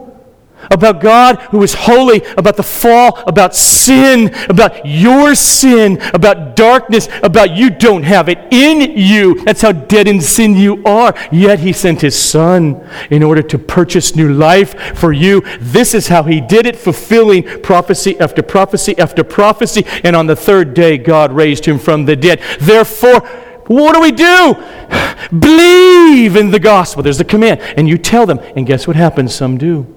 [0.70, 7.08] about God who is holy, about the fall, about sin, about your sin, about darkness,
[7.22, 9.42] about you don't have it in you.
[9.44, 11.14] That's how dead in sin you are.
[11.32, 15.42] Yet He sent His Son in order to purchase new life for you.
[15.60, 19.84] This is how He did it, fulfilling prophecy after prophecy after prophecy.
[20.04, 22.40] And on the third day, God raised Him from the dead.
[22.60, 23.20] Therefore,
[23.66, 24.54] what do we do?
[25.38, 27.02] Believe in the gospel.
[27.02, 27.60] There's the command.
[27.76, 28.38] And you tell them.
[28.56, 29.34] And guess what happens?
[29.34, 29.95] Some do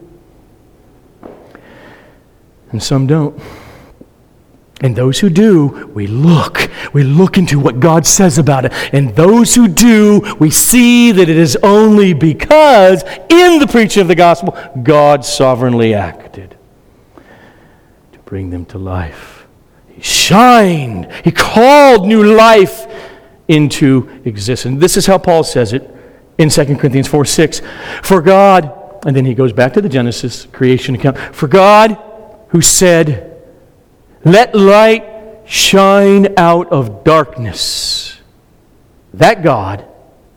[2.71, 3.39] and some don't.
[4.81, 6.69] And those who do, we look.
[6.93, 8.73] We look into what God says about it.
[8.93, 14.07] And those who do, we see that it is only because in the preaching of
[14.07, 16.55] the gospel, God sovereignly acted
[18.13, 19.45] to bring them to life.
[19.89, 22.87] He shined, He called new life
[23.49, 24.79] into existence.
[24.79, 25.93] This is how Paul says it
[26.37, 27.61] in 2 Corinthians 4 6.
[28.01, 31.17] For God, and then he goes back to the Genesis creation account.
[31.17, 32.01] For God,
[32.49, 33.41] who said,
[34.23, 35.05] Let light
[35.45, 38.19] shine out of darkness.
[39.13, 39.85] That God,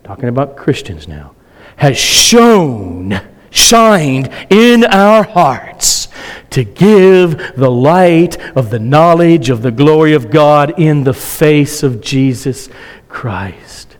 [0.03, 1.35] talking about Christians now,
[1.75, 6.07] has shone, shined in our hearts
[6.51, 11.83] to give the light of the knowledge of the glory of God in the face
[11.83, 12.69] of Jesus
[13.09, 13.97] Christ.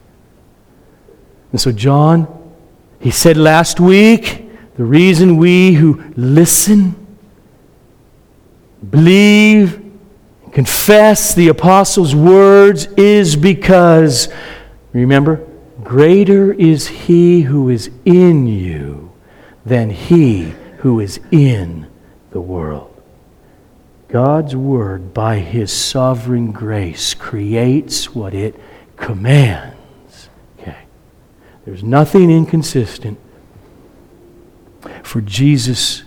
[1.51, 2.27] And so, John,
[2.99, 7.02] he said last week, the reason we who listen,
[8.89, 9.79] believe,
[10.51, 14.29] confess the apostles' words is because,
[14.91, 15.45] remember,
[15.83, 19.11] greater is he who is in you
[19.65, 21.87] than he who is in
[22.31, 22.89] the world.
[24.09, 28.59] God's word, by his sovereign grace, creates what it
[28.95, 30.29] commands.
[30.59, 30.77] Okay.
[31.65, 33.19] There's nothing inconsistent
[35.01, 36.03] for Jesus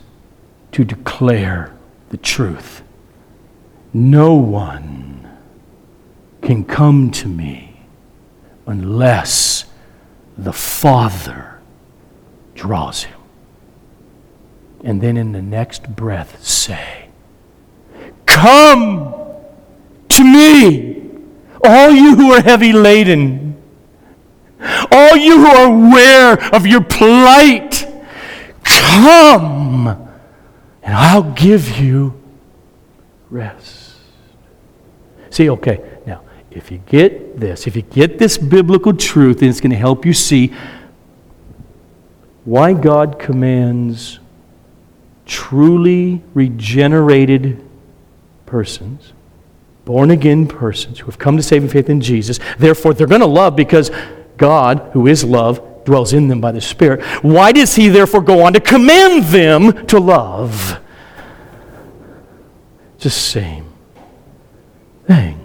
[0.72, 1.75] to declare
[2.10, 2.82] the truth.
[3.92, 5.28] No one
[6.42, 7.86] can come to me
[8.66, 9.64] unless
[10.36, 11.60] the Father
[12.54, 13.18] draws him.
[14.84, 17.08] And then in the next breath say,
[18.26, 19.14] Come
[20.08, 21.10] to me,
[21.64, 23.60] all you who are heavy laden,
[24.90, 27.86] all you who are aware of your plight.
[28.62, 30.05] Come,
[30.86, 32.14] and I'll give you
[33.28, 33.96] rest.
[35.30, 36.22] See, okay, now,
[36.52, 40.06] if you get this, if you get this biblical truth, then it's going to help
[40.06, 40.54] you see
[42.44, 44.20] why God commands
[45.26, 47.68] truly regenerated
[48.46, 49.12] persons,
[49.84, 52.38] born again persons who have come to saving faith in Jesus.
[52.58, 53.90] Therefore, they're going to love because
[54.36, 57.02] God, who is love, dwells in them by the Spirit.
[57.22, 60.78] Why does He therefore go on to command them to love?
[62.98, 63.66] Just the same
[65.06, 65.40] thing.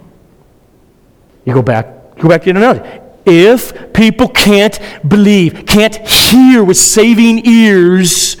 [1.46, 3.00] You go back, go back to another.
[3.24, 8.36] If people can't believe, can't hear with saving ears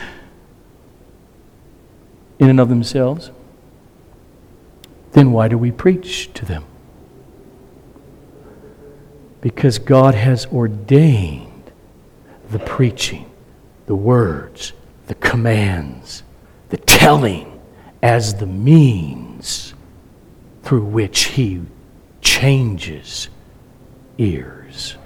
[2.38, 3.30] in and of themselves,
[5.12, 6.64] then why do we preach to them?
[9.40, 11.51] Because God has ordained
[12.52, 13.30] the preaching,
[13.86, 14.72] the words,
[15.06, 16.22] the commands,
[16.68, 17.60] the telling
[18.02, 19.74] as the means
[20.62, 21.60] through which He
[22.20, 23.28] changes
[24.18, 24.96] ears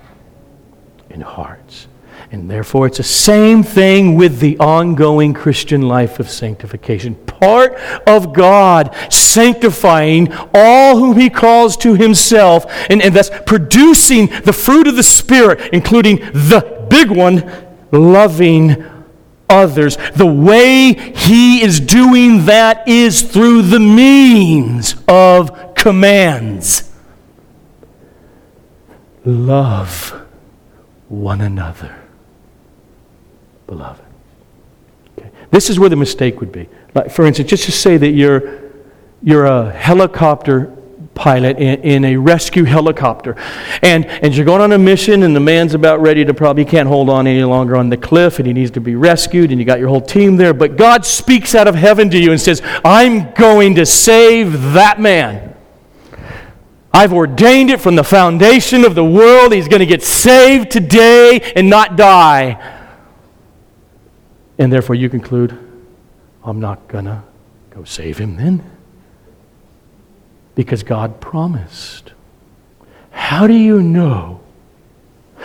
[1.10, 1.88] and hearts.
[2.32, 7.14] And therefore, it's the same thing with the ongoing Christian life of sanctification.
[7.14, 7.74] Part
[8.06, 14.88] of God sanctifying all whom He calls to Himself, and, and thus producing the fruit
[14.88, 17.50] of the Spirit, including the big one,
[17.92, 18.84] loving
[19.48, 19.96] others.
[20.14, 26.90] The way He is doing that is through the means of commands.
[29.24, 30.26] Love
[31.08, 31.96] one another
[33.66, 34.04] beloved.
[35.18, 35.30] Okay.
[35.50, 36.68] This is where the mistake would be.
[36.94, 38.60] Like, for instance, just to say that you're,
[39.22, 40.75] you're a helicopter
[41.16, 43.34] pilot in, in, a rescue helicopter.
[43.82, 46.86] And, and you're going on a mission, and the man's about ready to probably can't
[46.86, 49.64] hold on any longer on the cliff, and he needs to be rescued, and you
[49.64, 50.54] got your whole team there.
[50.54, 55.00] But God speaks out of heaven to you and says, I'm going to save that
[55.00, 55.56] man.
[56.92, 59.52] I've ordained it from the foundation of the world.
[59.52, 62.74] He's going to get saved today and not die.
[64.58, 65.58] And therefore, you conclude,
[66.44, 67.22] I'm not going to
[67.70, 68.75] go save him then.
[70.56, 72.12] Because God promised.
[73.12, 74.40] How do you know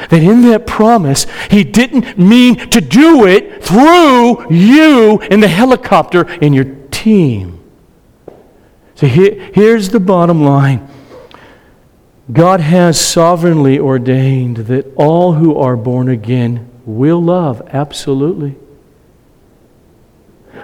[0.09, 6.23] that in that promise, He didn't mean to do it through you in the helicopter
[6.41, 7.59] and your team?
[8.95, 10.87] So here, here's the bottom line
[12.31, 18.55] God has sovereignly ordained that all who are born again will love, absolutely.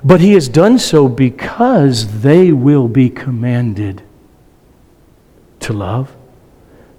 [0.04, 4.04] But he has done so because they will be commanded
[5.68, 6.16] to love.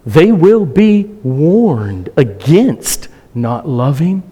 [0.06, 4.22] They will be warned against not loving.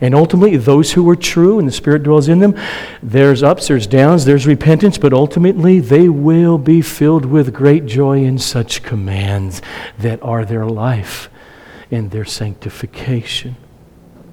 [0.00, 2.54] And ultimately, those who are true and the Spirit dwells in them,
[3.02, 8.24] there's ups, there's downs, there's repentance, but ultimately they will be filled with great joy
[8.24, 9.62] in such commands
[9.98, 11.28] that are their life
[11.90, 13.56] and their sanctification.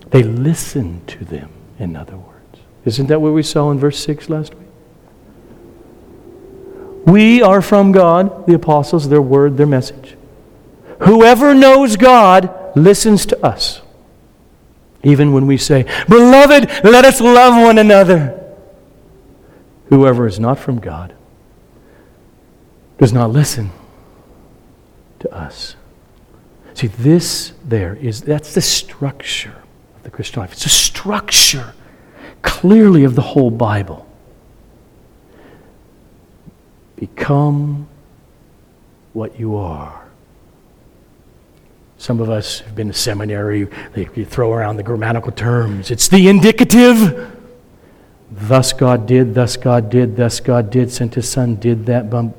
[0.10, 2.60] They listen to them, in other words.
[2.86, 4.63] Isn't that what we saw in verse 6 last week?
[7.06, 10.16] We are from God, the apostles, their word, their message.
[11.02, 13.82] Whoever knows God listens to us.
[15.04, 18.40] Even when we say, Beloved, let us love one another.
[19.88, 21.14] Whoever is not from God
[22.98, 23.72] does not listen
[25.20, 25.76] to us.
[26.74, 29.62] See, this there is, that's the structure
[29.98, 30.54] of the Christian life.
[30.54, 31.74] It's a structure
[32.42, 34.03] clearly of the whole Bible.
[37.04, 37.90] Become
[39.12, 40.08] what you are.
[41.98, 45.92] Some of us have been to seminary, they, throw around the grammatical terms.
[45.92, 47.38] It's the indicative
[48.32, 52.10] thus God did, thus God did, thus God did, sent his son, did that.
[52.10, 52.38] Bump.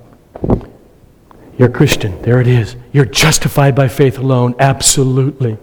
[1.59, 2.23] You're Christian.
[2.23, 2.75] There it is.
[2.91, 4.55] You're justified by faith alone.
[4.59, 5.59] Absolutely.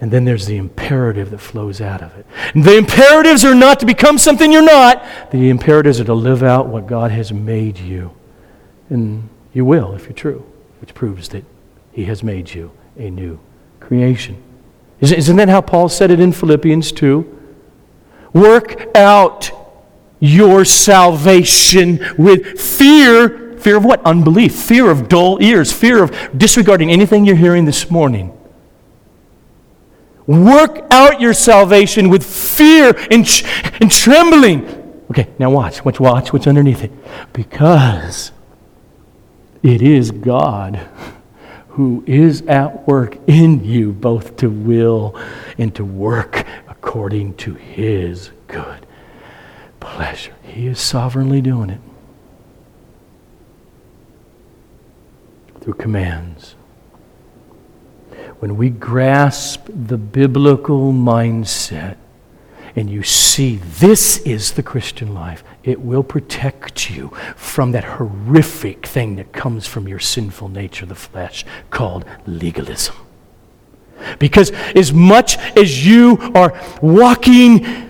[0.00, 2.26] And then there's the imperative that flows out of it.
[2.54, 6.42] And the imperatives are not to become something you're not, the imperatives are to live
[6.42, 8.14] out what God has made you.
[8.90, 10.44] And you will if you're true,
[10.80, 11.44] which proves that
[11.92, 13.40] He has made you a new
[13.80, 14.42] creation.
[15.00, 17.38] Isn't that how Paul said it in Philippians 2?
[18.34, 19.50] Work out
[20.20, 23.56] your salvation with fear.
[23.58, 24.04] Fear of what?
[24.04, 24.54] Unbelief.
[24.54, 25.72] Fear of dull ears.
[25.72, 28.35] Fear of disregarding anything you're hearing this morning.
[30.26, 33.26] Work out your salvation with fear and,
[33.80, 34.64] and trembling.
[35.10, 35.84] Okay, now watch.
[35.84, 36.90] Watch, watch what's underneath it.
[37.32, 38.32] Because
[39.62, 40.88] it is God
[41.68, 45.14] who is at work in you, both to will
[45.58, 48.86] and to work according to his good
[49.78, 50.34] pleasure.
[50.42, 51.80] He is sovereignly doing it
[55.60, 56.55] through commands
[58.40, 61.96] when we grasp the biblical mindset
[62.74, 68.86] and you see this is the Christian life, it will protect you from that horrific
[68.86, 72.94] thing that comes from your sinful nature, the flesh, called legalism.
[74.18, 77.85] Because as much as you are walking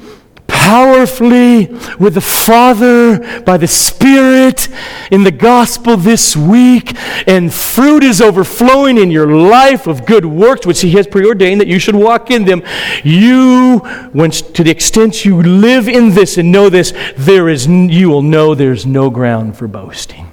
[0.47, 1.66] powerfully
[1.99, 4.68] with the Father by the Spirit
[5.11, 6.97] in the gospel this week,
[7.28, 11.68] and fruit is overflowing in your life of good works, which He has preordained that
[11.68, 12.62] you should walk in them.
[13.05, 13.78] You,
[14.12, 18.22] when, to the extent you live in this and know this, there is, you will
[18.22, 20.30] know there's no ground for boasting,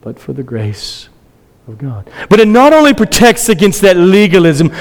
[0.00, 1.08] but for the grace
[1.68, 2.10] of God.
[2.28, 4.72] But it not only protects against that legalism,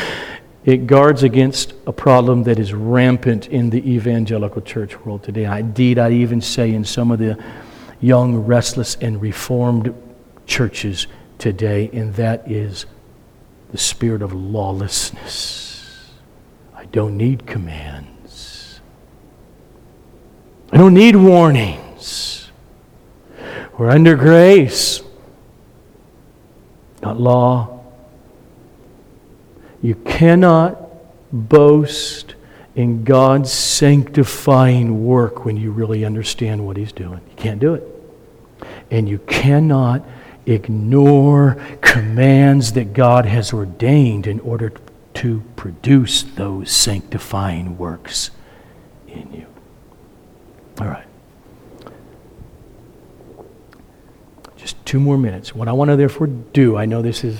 [0.65, 5.45] it guards against a problem that is rampant in the evangelical church world today.
[5.45, 7.41] Indeed, I even say in some of the
[8.01, 9.93] young, restless, and reformed
[10.47, 11.05] churches
[11.37, 12.87] today, and that is
[13.71, 16.11] the spirit of lawlessness.
[16.75, 18.81] I don't need commands,
[20.71, 22.49] I don't need warnings.
[23.77, 25.01] We're under grace,
[27.01, 27.74] not law
[29.85, 30.81] you cannot
[31.31, 32.33] boast
[32.73, 37.21] in God's sanctifying work when you really understand what He's doing.
[37.29, 37.83] You can't do it.
[38.89, 40.03] And you cannot
[40.47, 44.73] ignore commands that God has ordained in order
[45.15, 48.31] to produce those sanctifying works
[49.07, 49.45] in you.
[50.79, 51.05] All right.
[54.57, 55.53] Just two more minutes.
[55.53, 57.37] What I want to therefore do, I know this is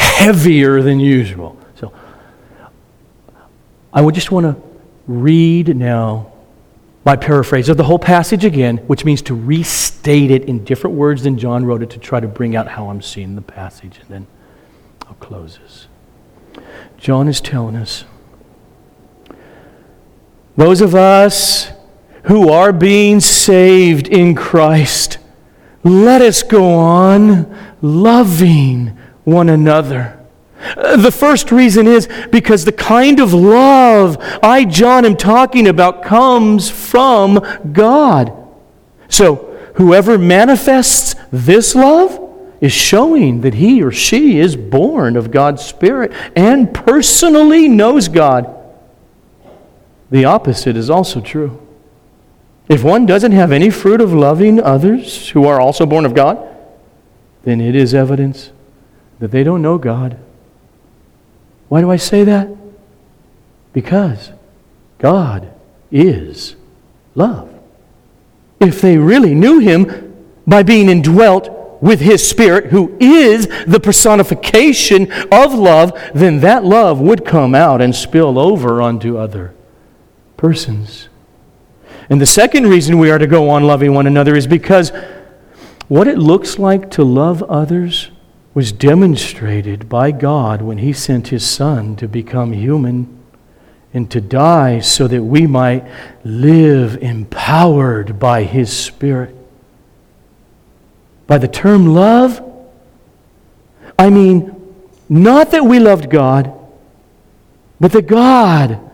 [0.00, 1.58] heavier than usual.
[1.76, 1.92] So
[3.92, 4.62] I would just want to
[5.06, 6.32] read now
[7.04, 11.22] my paraphrase of the whole passage again, which means to restate it in different words
[11.22, 13.98] than John wrote it to try to bring out how I'm seeing the passage.
[14.00, 14.26] And then
[15.06, 15.86] I'll close this.
[16.98, 18.04] John is telling us
[20.56, 21.72] those of us
[22.24, 25.18] who are being saved in Christ,
[25.82, 30.20] let us go on loving one another.
[30.76, 36.68] The first reason is because the kind of love I, John, am talking about comes
[36.68, 37.40] from
[37.72, 38.32] God.
[39.08, 39.36] So,
[39.76, 42.18] whoever manifests this love
[42.60, 48.54] is showing that he or she is born of God's Spirit and personally knows God.
[50.10, 51.66] The opposite is also true.
[52.68, 56.38] If one doesn't have any fruit of loving others who are also born of God,
[57.44, 58.50] then it is evidence
[59.20, 60.18] that they don't know God.
[61.68, 62.48] Why do I say that?
[63.72, 64.32] Because
[64.98, 65.52] God
[65.92, 66.56] is
[67.14, 67.48] love.
[68.58, 71.48] If they really knew Him by being indwelt
[71.80, 77.80] with His Spirit, who is the personification of love, then that love would come out
[77.80, 79.54] and spill over onto other
[80.36, 81.08] persons.
[82.08, 84.90] And the second reason we are to go on loving one another is because
[85.88, 88.10] what it looks like to love others
[88.52, 93.18] was demonstrated by God when He sent His Son to become human
[93.92, 95.84] and to die so that we might
[96.24, 99.36] live empowered by His Spirit.
[101.26, 102.42] By the term love,
[103.98, 104.56] I mean
[105.08, 106.52] not that we loved God,
[107.78, 108.89] but that God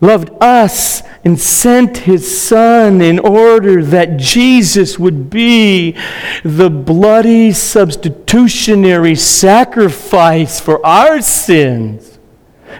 [0.00, 5.96] loved us and sent his son in order that Jesus would be
[6.44, 12.18] the bloody substitutionary sacrifice for our sins.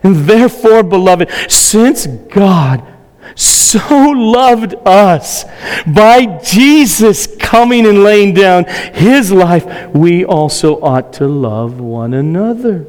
[0.03, 2.87] And therefore, beloved, since God
[3.35, 5.45] so loved us
[5.87, 12.87] by Jesus coming and laying down his life, we also ought to love one another.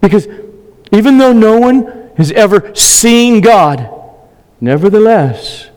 [0.00, 0.26] Because
[0.92, 3.88] even though no one has ever seen God,
[4.60, 5.70] nevertheless,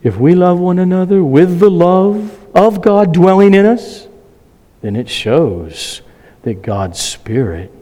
[0.00, 4.06] if we love one another with the love of God dwelling in us,
[4.80, 6.00] then it shows
[6.42, 7.72] that God's Spirit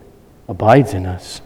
[0.48, 1.42] abides in us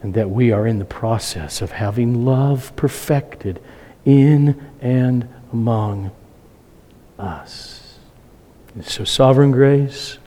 [0.00, 3.60] and that we are in the process of having love perfected
[4.04, 6.12] in and among
[7.18, 7.98] us.
[8.76, 10.18] And so, sovereign grace,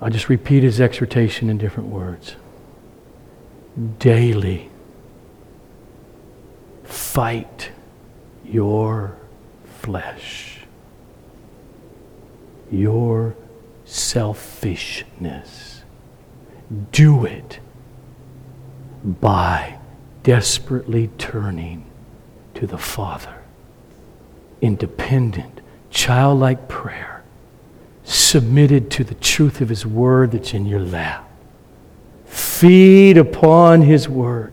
[0.00, 2.36] I'll just repeat his exhortation in different words.
[3.98, 4.70] Daily
[6.82, 7.70] fight
[8.44, 9.16] your
[9.64, 10.60] flesh,
[12.72, 13.36] your
[13.84, 15.82] selfishness.
[16.90, 17.60] Do it
[19.04, 19.78] by
[20.24, 21.86] desperately turning
[22.54, 23.42] to the Father.
[24.60, 25.60] Independent,
[25.90, 27.22] childlike prayer,
[28.02, 31.27] submitted to the truth of His Word that's in your lap.
[32.28, 34.52] Feed upon His Word.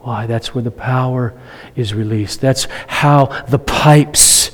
[0.00, 0.26] Why?
[0.26, 1.34] That's where the power
[1.76, 2.40] is released.
[2.40, 4.52] That's how the pipes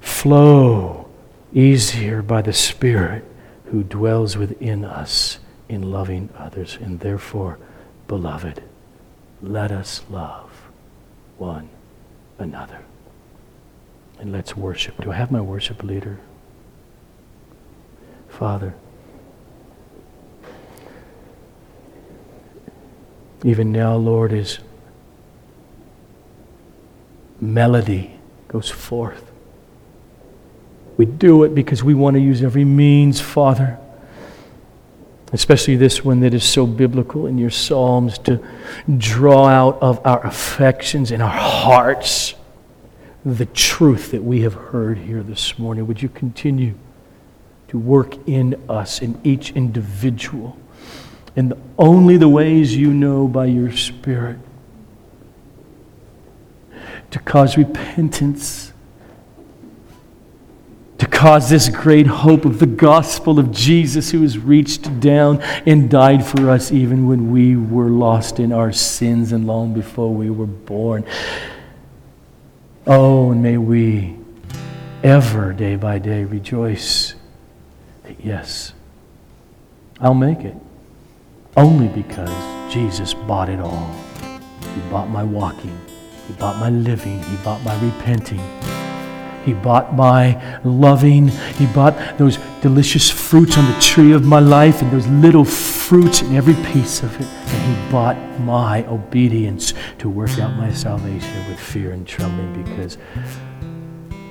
[0.00, 1.08] flow
[1.52, 3.24] easier by the Spirit
[3.66, 5.38] who dwells within us
[5.68, 6.78] in loving others.
[6.80, 7.58] And therefore,
[8.08, 8.62] beloved,
[9.40, 10.50] let us love
[11.38, 11.68] one
[12.38, 12.80] another.
[14.18, 15.00] And let's worship.
[15.00, 16.18] Do I have my worship leader?
[18.28, 18.74] Father,
[23.44, 24.58] even now, Lord, as
[27.40, 28.18] melody
[28.48, 29.30] goes forth,
[30.96, 33.78] we do it because we want to use every means, Father
[35.32, 38.44] especially this one that is so biblical in your Psalms, to
[38.98, 42.34] draw out of our affections and our hearts
[43.24, 45.86] the truth that we have heard here this morning.
[45.86, 46.74] Would you continue
[47.68, 50.56] to work in us, in each individual,
[51.36, 54.38] in only the ways you know by your Spirit,
[57.10, 58.70] to cause repentance
[61.00, 65.88] to cause this great hope of the gospel of Jesus who has reached down and
[65.88, 70.28] died for us even when we were lost in our sins and long before we
[70.28, 71.06] were born.
[72.86, 74.14] Oh, and may we
[75.02, 77.14] ever, day by day, rejoice
[78.02, 78.74] that yes,
[80.02, 80.56] I'll make it.
[81.60, 83.94] Only because Jesus bought it all.
[84.74, 85.78] He bought my walking,
[86.26, 88.40] He bought my living, He bought my repenting.
[89.44, 91.28] He bought my loving.
[91.28, 96.22] He bought those delicious fruits on the tree of my life and those little fruits
[96.22, 97.26] in every piece of it.
[97.26, 102.96] And He bought my obedience to work out my salvation with fear and trembling because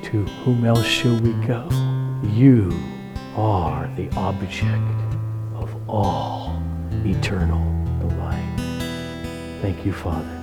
[0.06, 1.70] to whom else shall we go?
[2.24, 2.76] You
[3.36, 4.82] are the object
[5.54, 6.59] of all
[7.06, 7.64] eternal
[8.00, 8.46] delight.
[9.62, 10.40] Thank you, Father,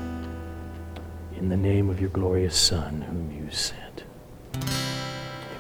[1.36, 4.05] in the name of your glorious Son, whom you sent.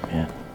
[0.04, 0.45] Amen.